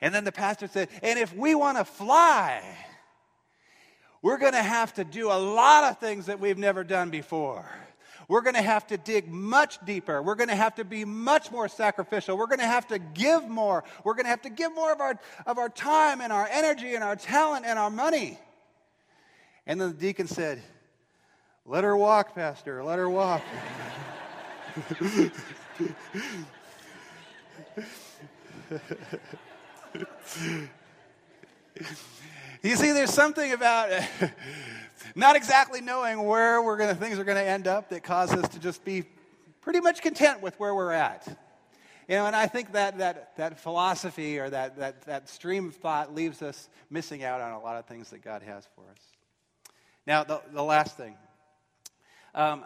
And 0.00 0.12
then 0.12 0.24
the 0.24 0.32
pastor 0.32 0.66
said, 0.66 0.88
And 1.02 1.18
if 1.18 1.34
we 1.34 1.54
want 1.54 1.78
to 1.78 1.84
fly, 1.84 2.62
we're 4.20 4.38
going 4.38 4.52
to 4.52 4.62
have 4.62 4.94
to 4.94 5.04
do 5.04 5.28
a 5.28 5.38
lot 5.38 5.84
of 5.84 5.98
things 5.98 6.26
that 6.26 6.40
we've 6.40 6.58
never 6.58 6.82
done 6.82 7.10
before. 7.10 7.64
We're 8.28 8.40
going 8.40 8.54
to 8.54 8.62
have 8.62 8.86
to 8.88 8.96
dig 8.96 9.28
much 9.28 9.84
deeper. 9.84 10.22
We're 10.22 10.34
going 10.34 10.48
to 10.48 10.54
have 10.54 10.76
to 10.76 10.84
be 10.84 11.04
much 11.04 11.50
more 11.50 11.68
sacrificial. 11.68 12.36
We're 12.36 12.46
going 12.46 12.60
to 12.60 12.66
have 12.66 12.86
to 12.88 12.98
give 12.98 13.48
more. 13.48 13.84
We're 14.04 14.14
going 14.14 14.24
to 14.24 14.30
have 14.30 14.42
to 14.42 14.50
give 14.50 14.74
more 14.74 14.92
of 14.92 15.00
our, 15.00 15.18
of 15.46 15.58
our 15.58 15.68
time 15.68 16.20
and 16.20 16.32
our 16.32 16.48
energy 16.50 16.94
and 16.94 17.04
our 17.04 17.16
talent 17.16 17.66
and 17.66 17.78
our 17.78 17.90
money. 17.90 18.38
And 19.66 19.80
then 19.80 19.88
the 19.88 19.94
deacon 19.94 20.26
said, 20.26 20.62
Let 21.64 21.84
her 21.84 21.96
walk, 21.96 22.34
Pastor. 22.34 22.82
Let 22.82 22.98
her 22.98 23.08
walk. 23.08 23.42
You 32.62 32.76
see, 32.76 32.92
there's 32.92 33.12
something 33.12 33.50
about 33.52 33.90
not 35.16 35.34
exactly 35.34 35.80
knowing 35.80 36.22
where 36.22 36.62
we're 36.62 36.76
gonna, 36.76 36.94
things 36.94 37.18
are 37.18 37.24
going 37.24 37.36
to 37.36 37.44
end 37.44 37.66
up 37.66 37.88
that 37.88 38.04
causes 38.04 38.44
us 38.44 38.48
to 38.50 38.60
just 38.60 38.84
be 38.84 39.02
pretty 39.62 39.80
much 39.80 40.00
content 40.00 40.42
with 40.42 40.58
where 40.60 40.72
we're 40.72 40.92
at. 40.92 41.26
You 42.08 42.16
know, 42.16 42.26
and 42.26 42.36
I 42.36 42.46
think 42.46 42.72
that, 42.72 42.98
that, 42.98 43.36
that 43.36 43.58
philosophy 43.58 44.38
or 44.38 44.48
that, 44.50 44.76
that, 44.78 45.02
that 45.02 45.28
stream 45.28 45.68
of 45.68 45.74
thought 45.74 46.14
leaves 46.14 46.40
us 46.40 46.68
missing 46.88 47.24
out 47.24 47.40
on 47.40 47.50
a 47.50 47.60
lot 47.60 47.78
of 47.78 47.86
things 47.86 48.10
that 48.10 48.22
God 48.22 48.42
has 48.42 48.68
for 48.76 48.82
us. 48.92 49.00
Now, 50.06 50.22
the, 50.22 50.40
the 50.52 50.62
last 50.62 50.96
thing. 50.96 51.16
Um, 52.32 52.64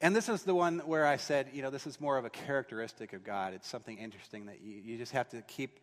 and 0.00 0.14
this 0.14 0.28
is 0.28 0.44
the 0.44 0.54
one 0.54 0.78
where 0.80 1.04
I 1.04 1.16
said, 1.16 1.48
you 1.52 1.62
know, 1.62 1.70
this 1.70 1.84
is 1.88 2.00
more 2.00 2.16
of 2.16 2.24
a 2.24 2.30
characteristic 2.30 3.12
of 3.12 3.24
God. 3.24 3.54
It's 3.54 3.68
something 3.68 3.98
interesting 3.98 4.46
that 4.46 4.60
you, 4.62 4.80
you 4.84 4.98
just 4.98 5.12
have 5.12 5.28
to 5.30 5.42
keep 5.42 5.80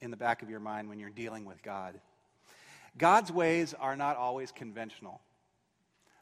in 0.00 0.10
the 0.10 0.16
back 0.16 0.40
of 0.40 0.48
your 0.48 0.60
mind 0.60 0.88
when 0.88 0.98
you're 0.98 1.10
dealing 1.10 1.44
with 1.44 1.62
God. 1.62 2.00
God's 2.98 3.32
ways 3.32 3.74
are 3.74 3.96
not 3.96 4.16
always 4.16 4.52
conventional. 4.52 5.20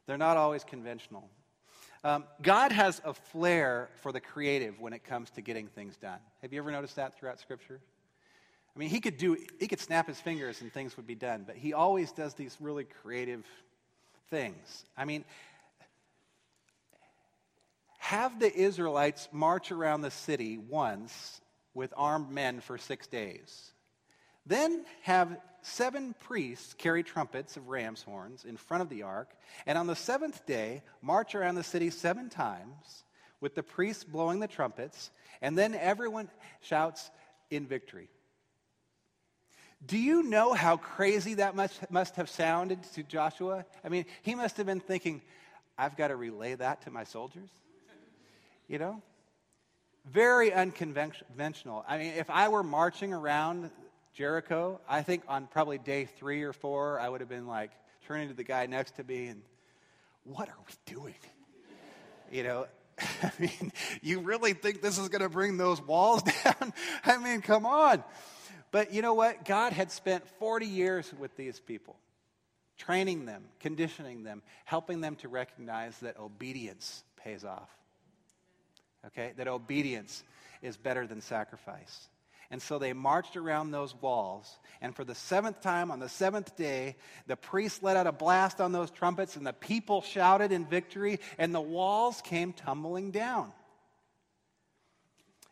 They're 0.07 0.19
not 0.19 0.37
always 0.37 0.63
conventional. 0.63 1.29
Um, 2.05 2.25
God 2.41 2.71
has 2.71 3.01
a 3.05 3.15
flair 3.15 3.89
for 4.03 4.13
the 4.13 4.21
creative 4.21 4.79
when 4.79 4.93
it 4.93 5.03
comes 5.03 5.31
to 5.31 5.41
getting 5.41 5.67
things 5.67 5.97
done. 5.97 6.21
Have 6.43 6.53
you 6.53 6.61
ever 6.61 6.71
noticed 6.71 6.97
that 6.97 7.19
throughout 7.19 7.41
Scripture? 7.41 7.81
I 8.75 8.79
mean, 8.79 8.91
he 8.91 9.01
could 9.01 9.17
do, 9.17 9.37
he 9.59 9.67
could 9.67 9.81
snap 9.81 10.07
his 10.07 10.21
fingers 10.21 10.61
and 10.61 10.73
things 10.73 10.97
would 10.99 11.07
be 11.07 11.15
done, 11.15 11.45
but 11.47 11.57
he 11.57 11.73
always 11.73 12.13
does 12.13 12.35
these 12.35 12.57
really 12.61 12.85
creative 12.85 13.45
things. 14.31 14.85
I 14.97 15.07
mean, 15.07 15.25
have 17.99 18.39
the 18.39 18.55
Israelites 18.55 19.29
march 19.33 19.73
around 19.73 20.03
the 20.03 20.11
city 20.11 20.59
once 20.59 21.41
with 21.75 21.93
armed 21.97 22.31
men 22.31 22.61
for 22.61 22.79
six 22.79 23.07
days. 23.07 23.73
Then 24.47 24.85
have 25.03 25.39
seven 25.63 26.15
priests 26.21 26.75
carry 26.75 27.03
trumpets 27.03 27.57
of 27.57 27.69
ram's 27.69 28.03
horns 28.03 28.45
in 28.45 28.57
front 28.57 28.83
of 28.83 28.89
the 28.89 29.03
ark, 29.03 29.35
and 29.67 29.77
on 29.77 29.87
the 29.87 29.97
seventh 29.97 30.47
day, 30.47 30.83
march 31.03 31.35
around 31.35 31.57
the 31.57 31.65
city 31.65 31.91
seven 31.91 32.29
times 32.29 33.05
with 33.41 33.55
the 33.55 33.63
priests 33.63 34.05
blowing 34.05 34.41
the 34.41 34.47
trumpets, 34.47 35.11
and 35.43 35.59
then 35.59 35.75
everyone 35.75 36.31
shouts 36.61 37.11
in 37.51 37.67
victory. 37.67 38.09
Do 39.85 39.99
you 39.99 40.23
know 40.23 40.55
how 40.55 40.79
crazy 40.79 41.35
that 41.35 41.55
must, 41.55 41.91
must 41.91 42.17
have 42.17 42.31
sounded 42.31 42.83
to 42.95 43.03
Joshua? 43.03 43.67
I 43.85 43.89
mean, 43.89 44.07
he 44.23 44.35
must 44.35 44.57
have 44.57 44.67
been 44.67 44.81
thinking, 44.81 45.21
I've 45.77 45.97
got 45.97 46.09
to 46.09 46.17
relay 46.17 46.55
that 46.55 46.83
to 46.83 46.91
my 46.91 47.05
soldiers. 47.05 47.51
You 48.69 48.79
know? 48.79 49.03
Very 50.11 50.53
unconventional. 50.53 51.85
I 51.87 51.99
mean, 51.99 52.15
if 52.15 52.31
I 52.31 52.49
were 52.49 52.63
marching 52.63 53.13
around 53.13 53.71
Jericho, 54.17 54.81
I 54.89 55.03
think 55.03 55.25
on 55.29 55.47
probably 55.47 55.77
day 55.77 56.07
three 56.07 56.43
or 56.43 56.55
four, 56.55 56.99
I 56.99 57.07
would 57.07 57.21
have 57.21 57.29
been 57.29 57.47
like 57.47 57.71
turning 58.07 58.29
to 58.29 58.35
the 58.35 58.45
guy 58.45 58.65
next 58.65 58.97
to 58.97 59.05
me 59.05 59.27
and, 59.27 59.43
what 60.25 60.49
are 60.49 60.57
we 60.67 60.95
doing? 60.95 61.15
You 62.33 62.43
know, 62.43 62.67
I 63.23 63.31
mean, 63.39 63.73
you 64.03 64.21
really 64.21 64.55
think 64.55 64.83
this 64.83 64.99
is 64.99 65.09
going 65.09 65.21
to 65.21 65.29
bring 65.29 65.59
those 65.59 65.81
walls 65.81 66.23
down? 66.45 66.73
I 67.05 67.19
mean, 67.19 67.43
come 67.43 67.67
on. 67.67 68.03
But 68.73 68.93
you 68.93 69.03
know 69.03 69.15
what? 69.15 69.45
God 69.45 69.73
had 69.73 69.93
spent 69.93 70.27
40 70.39 70.67
years 70.67 71.13
with 71.19 71.37
these 71.37 71.61
people, 71.61 71.97
training 72.79 73.27
them, 73.27 73.45
conditioning 73.61 74.25
them, 74.25 74.43
helping 74.65 75.01
them 75.01 75.17
to 75.17 75.29
recognize 75.29 75.97
that 75.99 76.19
obedience 76.19 77.05
pays 77.23 77.45
off. 77.45 77.71
Okay? 79.07 79.33
That 79.37 79.47
obedience 79.47 80.25
is 80.63 80.77
better 80.77 81.07
than 81.07 81.21
sacrifice. 81.21 82.09
And 82.51 82.63
so 82.63 82.79
they 82.79 82.93
marched 82.93 83.37
around 83.37 83.71
those 83.71 83.95
walls. 83.95 84.59
And 84.81 84.95
for 84.95 85.05
the 85.05 85.15
seventh 85.15 85.61
time, 85.61 85.91
on 85.91 85.99
the 85.99 86.09
seventh 86.09 86.57
day, 86.57 86.97
the 87.27 87.37
priests 87.37 87.83
let 87.83 87.97
out 87.97 88.07
a 88.07 88.13
blast 88.13 88.61
on 88.61 88.73
those 88.73 88.91
trumpets, 88.91 89.37
and 89.37 89.47
the 89.47 89.53
people 89.53 90.03
shouted 90.03 90.53
in 90.53 90.65
victory, 90.65 91.21
and 91.39 91.55
the 91.55 91.61
walls 91.61 92.21
came 92.23 92.53
tumbling 92.53 93.11
down. 93.11 93.53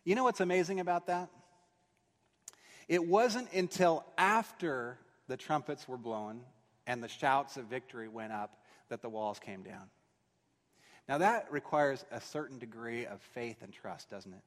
You 0.05 0.15
know 0.15 0.25
what's 0.25 0.41
amazing 0.41 0.81
about 0.81 1.07
that? 1.07 1.31
It 2.89 3.07
wasn't 3.07 3.53
until 3.53 4.05
after 4.19 4.99
the 5.27 5.37
trumpets 5.37 5.89
were 5.89 5.97
blown 5.97 6.43
and 6.87 7.03
the 7.03 7.09
shouts 7.09 7.57
of 7.57 7.65
victory 7.65 8.09
went 8.09 8.33
up 8.33 8.63
that 8.91 9.01
the 9.01 9.09
walls 9.09 9.39
came 9.39 9.63
down. 9.63 9.89
Now, 11.09 11.19
that 11.19 11.51
requires 11.51 12.05
a 12.11 12.21
certain 12.21 12.59
degree 12.59 13.07
of 13.07 13.21
faith 13.35 13.63
and 13.63 13.73
trust, 13.73 14.11
doesn't 14.11 14.33
it? 14.33 14.43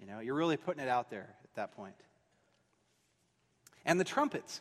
You 0.00 0.06
know, 0.06 0.20
you're 0.20 0.34
really 0.34 0.56
putting 0.56 0.82
it 0.82 0.88
out 0.88 1.10
there 1.10 1.28
at 1.44 1.54
that 1.54 1.72
point. 1.72 1.94
And 3.84 3.98
the 3.98 4.04
trumpets. 4.04 4.60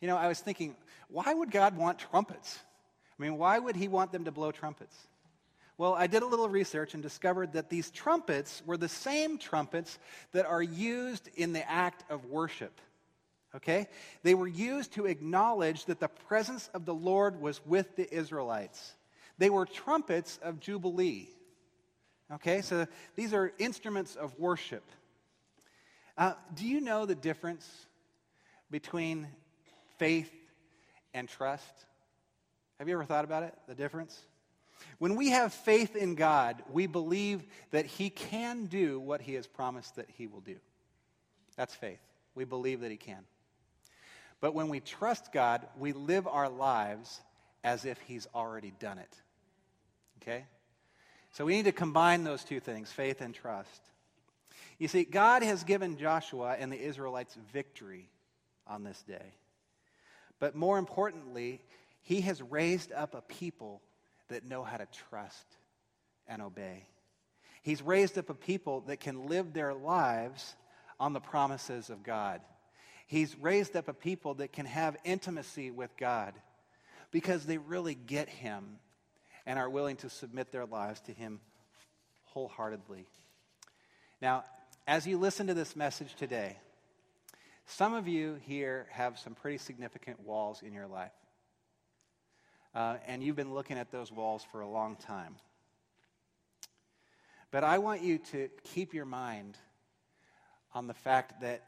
You 0.00 0.08
know, 0.08 0.16
I 0.16 0.28
was 0.28 0.40
thinking, 0.40 0.76
why 1.08 1.32
would 1.32 1.50
God 1.50 1.76
want 1.76 1.98
trumpets? 1.98 2.58
I 3.18 3.22
mean, 3.22 3.36
why 3.36 3.58
would 3.58 3.76
He 3.76 3.88
want 3.88 4.12
them 4.12 4.24
to 4.24 4.30
blow 4.30 4.52
trumpets? 4.52 4.96
Well, 5.76 5.94
I 5.94 6.06
did 6.06 6.22
a 6.22 6.26
little 6.26 6.48
research 6.48 6.92
and 6.94 7.02
discovered 7.02 7.54
that 7.54 7.70
these 7.70 7.90
trumpets 7.90 8.62
were 8.66 8.76
the 8.76 8.88
same 8.88 9.38
trumpets 9.38 9.98
that 10.32 10.44
are 10.44 10.62
used 10.62 11.28
in 11.36 11.54
the 11.54 11.68
act 11.70 12.04
of 12.10 12.26
worship. 12.26 12.78
Okay? 13.56 13.88
They 14.22 14.34
were 14.34 14.46
used 14.46 14.92
to 14.92 15.06
acknowledge 15.06 15.86
that 15.86 15.98
the 15.98 16.08
presence 16.08 16.68
of 16.74 16.84
the 16.84 16.94
Lord 16.94 17.40
was 17.40 17.64
with 17.64 17.96
the 17.96 18.14
Israelites. 18.14 18.94
They 19.38 19.48
were 19.48 19.64
trumpets 19.64 20.38
of 20.42 20.60
Jubilee. 20.60 21.30
Okay? 22.32 22.62
So 22.62 22.86
these 23.16 23.32
are 23.34 23.52
instruments 23.58 24.16
of 24.16 24.38
worship. 24.38 24.84
Uh, 26.16 26.34
do 26.54 26.66
you 26.66 26.80
know 26.80 27.06
the 27.06 27.14
difference 27.14 27.68
between 28.70 29.26
faith 29.98 30.32
and 31.14 31.28
trust? 31.28 31.86
Have 32.78 32.88
you 32.88 32.94
ever 32.94 33.04
thought 33.04 33.24
about 33.24 33.42
it? 33.42 33.54
The 33.68 33.74
difference? 33.74 34.18
When 34.98 35.16
we 35.16 35.30
have 35.30 35.52
faith 35.52 35.96
in 35.96 36.14
God, 36.14 36.62
we 36.70 36.86
believe 36.86 37.44
that 37.70 37.86
He 37.86 38.10
can 38.10 38.66
do 38.66 39.00
what 39.00 39.20
He 39.20 39.34
has 39.34 39.46
promised 39.46 39.96
that 39.96 40.08
He 40.16 40.26
will 40.26 40.40
do. 40.40 40.56
That's 41.56 41.74
faith. 41.74 42.00
We 42.34 42.44
believe 42.44 42.80
that 42.80 42.90
He 42.90 42.96
can. 42.96 43.24
But 44.40 44.54
when 44.54 44.68
we 44.68 44.80
trust 44.80 45.32
God, 45.32 45.66
we 45.78 45.92
live 45.92 46.26
our 46.26 46.48
lives 46.48 47.20
as 47.62 47.84
if 47.84 48.00
He's 48.00 48.26
already 48.34 48.72
done 48.78 48.98
it. 48.98 49.14
Okay? 50.22 50.46
So 51.32 51.44
we 51.44 51.54
need 51.54 51.66
to 51.66 51.72
combine 51.72 52.24
those 52.24 52.44
two 52.44 52.60
things 52.60 52.90
faith 52.90 53.20
and 53.20 53.34
trust. 53.34 53.80
You 54.78 54.88
see, 54.88 55.04
God 55.04 55.42
has 55.42 55.64
given 55.64 55.98
Joshua 55.98 56.56
and 56.58 56.72
the 56.72 56.80
Israelites 56.80 57.36
victory 57.52 58.08
on 58.66 58.82
this 58.82 59.02
day. 59.02 59.34
But 60.38 60.54
more 60.54 60.78
importantly, 60.78 61.60
He 62.02 62.22
has 62.22 62.42
raised 62.42 62.92
up 62.92 63.14
a 63.14 63.20
people 63.20 63.82
that 64.28 64.44
know 64.44 64.62
how 64.64 64.78
to 64.78 64.86
trust 65.10 65.46
and 66.26 66.40
obey. 66.40 66.86
He's 67.62 67.82
raised 67.82 68.16
up 68.16 68.30
a 68.30 68.34
people 68.34 68.80
that 68.82 69.00
can 69.00 69.26
live 69.26 69.52
their 69.52 69.74
lives 69.74 70.54
on 70.98 71.12
the 71.12 71.20
promises 71.20 71.90
of 71.90 72.02
God. 72.02 72.40
He's 73.06 73.36
raised 73.38 73.76
up 73.76 73.88
a 73.88 73.92
people 73.92 74.34
that 74.34 74.52
can 74.52 74.66
have 74.66 74.96
intimacy 75.04 75.70
with 75.70 75.94
God 75.96 76.32
because 77.10 77.44
they 77.44 77.58
really 77.58 77.94
get 77.94 78.28
Him 78.28 78.78
and 79.50 79.58
are 79.58 79.68
willing 79.68 79.96
to 79.96 80.08
submit 80.08 80.52
their 80.52 80.64
lives 80.64 81.00
to 81.00 81.12
Him 81.12 81.40
wholeheartedly. 82.26 83.04
Now, 84.22 84.44
as 84.86 85.08
you 85.08 85.18
listen 85.18 85.48
to 85.48 85.54
this 85.54 85.74
message 85.74 86.14
today, 86.14 86.56
some 87.66 87.92
of 87.92 88.06
you 88.06 88.38
here 88.46 88.86
have 88.92 89.18
some 89.18 89.34
pretty 89.34 89.58
significant 89.58 90.20
walls 90.20 90.62
in 90.62 90.72
your 90.72 90.86
life. 90.86 91.10
Uh, 92.76 92.98
and 93.08 93.24
you've 93.24 93.34
been 93.34 93.52
looking 93.52 93.76
at 93.76 93.90
those 93.90 94.12
walls 94.12 94.46
for 94.52 94.60
a 94.60 94.68
long 94.68 94.94
time. 94.94 95.34
But 97.50 97.64
I 97.64 97.78
want 97.78 98.02
you 98.02 98.18
to 98.30 98.50
keep 98.62 98.94
your 98.94 99.04
mind 99.04 99.58
on 100.72 100.86
the 100.86 100.94
fact 100.94 101.40
that 101.40 101.64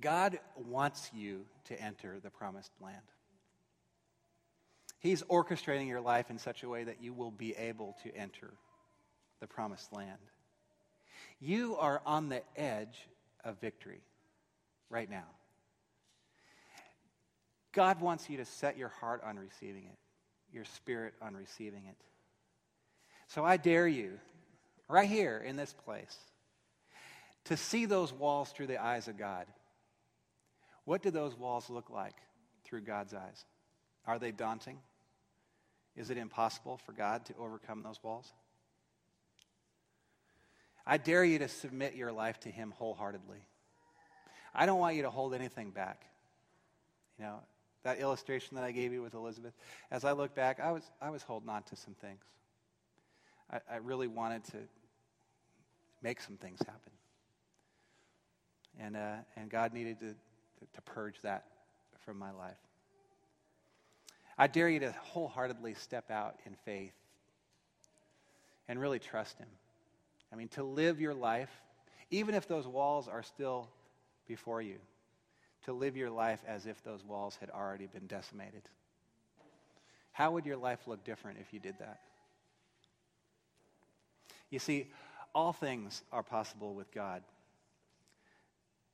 God 0.00 0.40
wants 0.56 1.08
you 1.14 1.44
to 1.66 1.80
enter 1.80 2.18
the 2.20 2.30
promised 2.30 2.72
land. 2.80 3.11
He's 5.02 5.22
orchestrating 5.24 5.88
your 5.88 6.00
life 6.00 6.30
in 6.30 6.38
such 6.38 6.62
a 6.62 6.68
way 6.68 6.84
that 6.84 7.02
you 7.02 7.12
will 7.12 7.32
be 7.32 7.56
able 7.56 7.96
to 8.04 8.16
enter 8.16 8.54
the 9.40 9.48
promised 9.48 9.92
land. 9.92 10.18
You 11.40 11.76
are 11.76 12.00
on 12.06 12.28
the 12.28 12.42
edge 12.56 12.96
of 13.44 13.60
victory 13.60 14.00
right 14.88 15.10
now. 15.10 15.26
God 17.72 18.00
wants 18.00 18.30
you 18.30 18.36
to 18.36 18.44
set 18.44 18.78
your 18.78 18.90
heart 18.90 19.22
on 19.26 19.38
receiving 19.38 19.84
it, 19.84 19.98
your 20.54 20.64
spirit 20.64 21.14
on 21.20 21.34
receiving 21.34 21.86
it. 21.88 21.96
So 23.26 23.44
I 23.44 23.56
dare 23.56 23.88
you, 23.88 24.20
right 24.88 25.08
here 25.08 25.42
in 25.44 25.56
this 25.56 25.74
place, 25.84 26.16
to 27.46 27.56
see 27.56 27.86
those 27.86 28.12
walls 28.12 28.50
through 28.50 28.68
the 28.68 28.80
eyes 28.80 29.08
of 29.08 29.18
God. 29.18 29.46
What 30.84 31.02
do 31.02 31.10
those 31.10 31.36
walls 31.36 31.68
look 31.70 31.90
like 31.90 32.14
through 32.64 32.82
God's 32.82 33.14
eyes? 33.14 33.44
Are 34.06 34.20
they 34.20 34.30
daunting? 34.30 34.78
Is 35.96 36.10
it 36.10 36.16
impossible 36.16 36.78
for 36.78 36.92
God 36.92 37.26
to 37.26 37.34
overcome 37.38 37.82
those 37.82 38.02
walls? 38.02 38.32
I 40.86 40.96
dare 40.96 41.24
you 41.24 41.38
to 41.38 41.48
submit 41.48 41.94
your 41.94 42.12
life 42.12 42.40
to 42.40 42.48
Him 42.48 42.72
wholeheartedly. 42.76 43.38
I 44.54 44.66
don't 44.66 44.78
want 44.78 44.96
you 44.96 45.02
to 45.02 45.10
hold 45.10 45.34
anything 45.34 45.70
back. 45.70 46.04
You 47.18 47.26
know, 47.26 47.40
that 47.84 47.98
illustration 47.98 48.56
that 48.56 48.64
I 48.64 48.72
gave 48.72 48.92
you 48.92 49.02
with 49.02 49.14
Elizabeth, 49.14 49.54
as 49.90 50.04
I 50.04 50.12
look 50.12 50.34
back, 50.34 50.60
I 50.60 50.72
was, 50.72 50.82
I 51.00 51.10
was 51.10 51.22
holding 51.22 51.48
on 51.48 51.62
to 51.64 51.76
some 51.76 51.94
things. 51.94 52.24
I, 53.50 53.60
I 53.70 53.76
really 53.76 54.08
wanted 54.08 54.44
to 54.44 54.58
make 56.02 56.20
some 56.20 56.36
things 56.36 56.58
happen. 56.60 56.92
And, 58.80 58.96
uh, 58.96 59.16
and 59.36 59.50
God 59.50 59.72
needed 59.72 59.98
to, 60.00 60.14
to 60.74 60.82
purge 60.82 61.20
that 61.22 61.44
from 62.04 62.18
my 62.18 62.32
life. 62.32 62.56
I 64.42 64.48
dare 64.48 64.68
you 64.68 64.80
to 64.80 64.90
wholeheartedly 64.90 65.74
step 65.74 66.10
out 66.10 66.34
in 66.46 66.56
faith 66.64 66.94
and 68.66 68.80
really 68.80 68.98
trust 68.98 69.38
Him. 69.38 69.46
I 70.32 70.34
mean, 70.34 70.48
to 70.48 70.64
live 70.64 71.00
your 71.00 71.14
life, 71.14 71.62
even 72.10 72.34
if 72.34 72.48
those 72.48 72.66
walls 72.66 73.06
are 73.06 73.22
still 73.22 73.68
before 74.26 74.60
you 74.60 74.78
to 75.66 75.72
live 75.72 75.96
your 75.96 76.10
life 76.10 76.42
as 76.44 76.66
if 76.66 76.82
those 76.82 77.04
walls 77.04 77.36
had 77.38 77.50
already 77.50 77.86
been 77.86 78.08
decimated. 78.08 78.62
How 80.10 80.32
would 80.32 80.44
your 80.44 80.56
life 80.56 80.88
look 80.88 81.04
different 81.04 81.38
if 81.40 81.54
you 81.54 81.60
did 81.60 81.78
that? 81.78 82.00
You 84.50 84.58
see, 84.58 84.90
all 85.36 85.52
things 85.52 86.02
are 86.10 86.24
possible 86.24 86.74
with 86.74 86.90
God. 86.90 87.22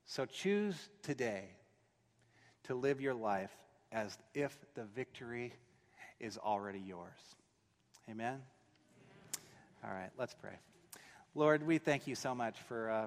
So 0.05 0.27
choose 0.27 0.91
today 1.03 1.45
to 2.65 2.75
live 2.75 3.01
your 3.01 3.15
life 3.15 3.51
as 3.93 4.17
if 4.35 4.57
the 4.75 4.85
victory 4.85 5.53
is 6.21 6.39
already 6.39 6.81
yours. 6.81 7.37
Amen? 8.11 8.41
All 9.85 9.91
right, 9.91 10.11
let's 10.19 10.35
pray. 10.35 10.59
Lord, 11.35 11.67
we 11.67 11.79
thank 11.79 12.07
you 12.07 12.15
so 12.15 12.35
much 12.35 12.57
for, 12.69 12.91
uh, 12.91 13.07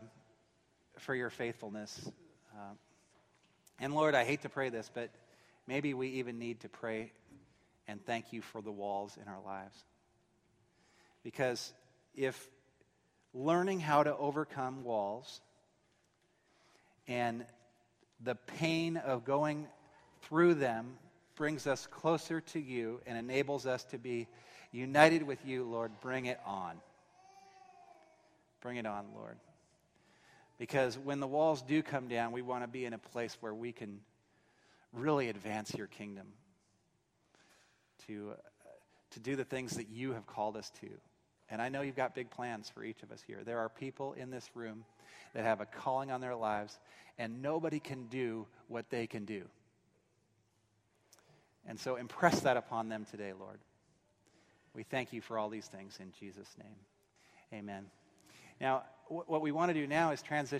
for 0.99 1.13
your 1.13 1.29
faithfulness. 1.29 2.09
Uh, 2.55 2.73
and 3.79 3.93
Lord, 3.93 4.15
I 4.15 4.23
hate 4.23 4.43
to 4.43 4.49
pray 4.49 4.69
this, 4.69 4.89
but 4.93 5.09
maybe 5.67 5.93
we 5.93 6.07
even 6.09 6.39
need 6.39 6.61
to 6.61 6.69
pray 6.69 7.11
and 7.87 8.03
thank 8.05 8.31
you 8.31 8.41
for 8.41 8.61
the 8.61 8.71
walls 8.71 9.17
in 9.21 9.27
our 9.27 9.41
lives. 9.45 9.75
Because 11.23 11.73
if 12.15 12.49
learning 13.33 13.79
how 13.79 14.03
to 14.03 14.15
overcome 14.15 14.83
walls 14.83 15.41
and 17.07 17.45
the 18.23 18.35
pain 18.35 18.97
of 18.97 19.25
going 19.25 19.67
through 20.31 20.53
them 20.53 20.93
brings 21.35 21.67
us 21.67 21.85
closer 21.87 22.39
to 22.39 22.59
you 22.59 23.01
and 23.05 23.17
enables 23.17 23.65
us 23.65 23.83
to 23.83 23.97
be 23.97 24.27
united 24.71 25.23
with 25.23 25.45
you, 25.45 25.65
Lord, 25.65 25.91
bring 25.99 26.25
it 26.25 26.39
on. 26.45 26.77
Bring 28.61 28.77
it 28.77 28.85
on, 28.85 29.07
Lord. 29.13 29.35
Because 30.57 30.97
when 30.97 31.19
the 31.19 31.27
walls 31.27 31.61
do 31.61 31.83
come 31.83 32.07
down, 32.07 32.31
we 32.31 32.41
want 32.41 32.63
to 32.63 32.69
be 32.69 32.85
in 32.85 32.93
a 32.93 32.97
place 32.97 33.35
where 33.41 33.53
we 33.53 33.73
can 33.73 33.99
really 34.93 35.27
advance 35.27 35.73
your 35.77 35.87
kingdom, 35.87 36.27
to, 38.07 38.31
uh, 38.31 38.69
to 39.09 39.19
do 39.19 39.35
the 39.35 39.43
things 39.43 39.75
that 39.75 39.89
you 39.89 40.13
have 40.13 40.25
called 40.25 40.55
us 40.55 40.71
to. 40.79 40.87
And 41.49 41.61
I 41.61 41.67
know 41.67 41.81
you've 41.81 41.97
got 41.97 42.15
big 42.15 42.29
plans 42.29 42.69
for 42.69 42.85
each 42.85 43.03
of 43.03 43.11
us 43.11 43.21
here. 43.27 43.39
There 43.43 43.59
are 43.59 43.67
people 43.67 44.13
in 44.13 44.31
this 44.31 44.49
room 44.53 44.85
that 45.33 45.43
have 45.43 45.59
a 45.59 45.65
calling 45.65 46.09
on 46.09 46.21
their 46.21 46.35
lives, 46.35 46.79
and 47.17 47.41
nobody 47.41 47.81
can 47.81 48.05
do 48.07 48.47
what 48.69 48.89
they 48.89 49.07
can 49.07 49.25
do. 49.25 49.43
And 51.67 51.79
so 51.79 51.95
impress 51.95 52.41
that 52.41 52.57
upon 52.57 52.89
them 52.89 53.05
today, 53.09 53.33
Lord. 53.39 53.59
We 54.73 54.83
thank 54.83 55.13
you 55.13 55.21
for 55.21 55.37
all 55.37 55.49
these 55.49 55.67
things 55.67 55.97
in 55.99 56.11
Jesus' 56.19 56.55
name. 56.57 57.59
Amen. 57.59 57.85
Now, 58.59 58.83
what 59.07 59.41
we 59.41 59.51
want 59.51 59.69
to 59.69 59.73
do 59.73 59.87
now 59.87 60.11
is 60.11 60.21
transition. 60.21 60.59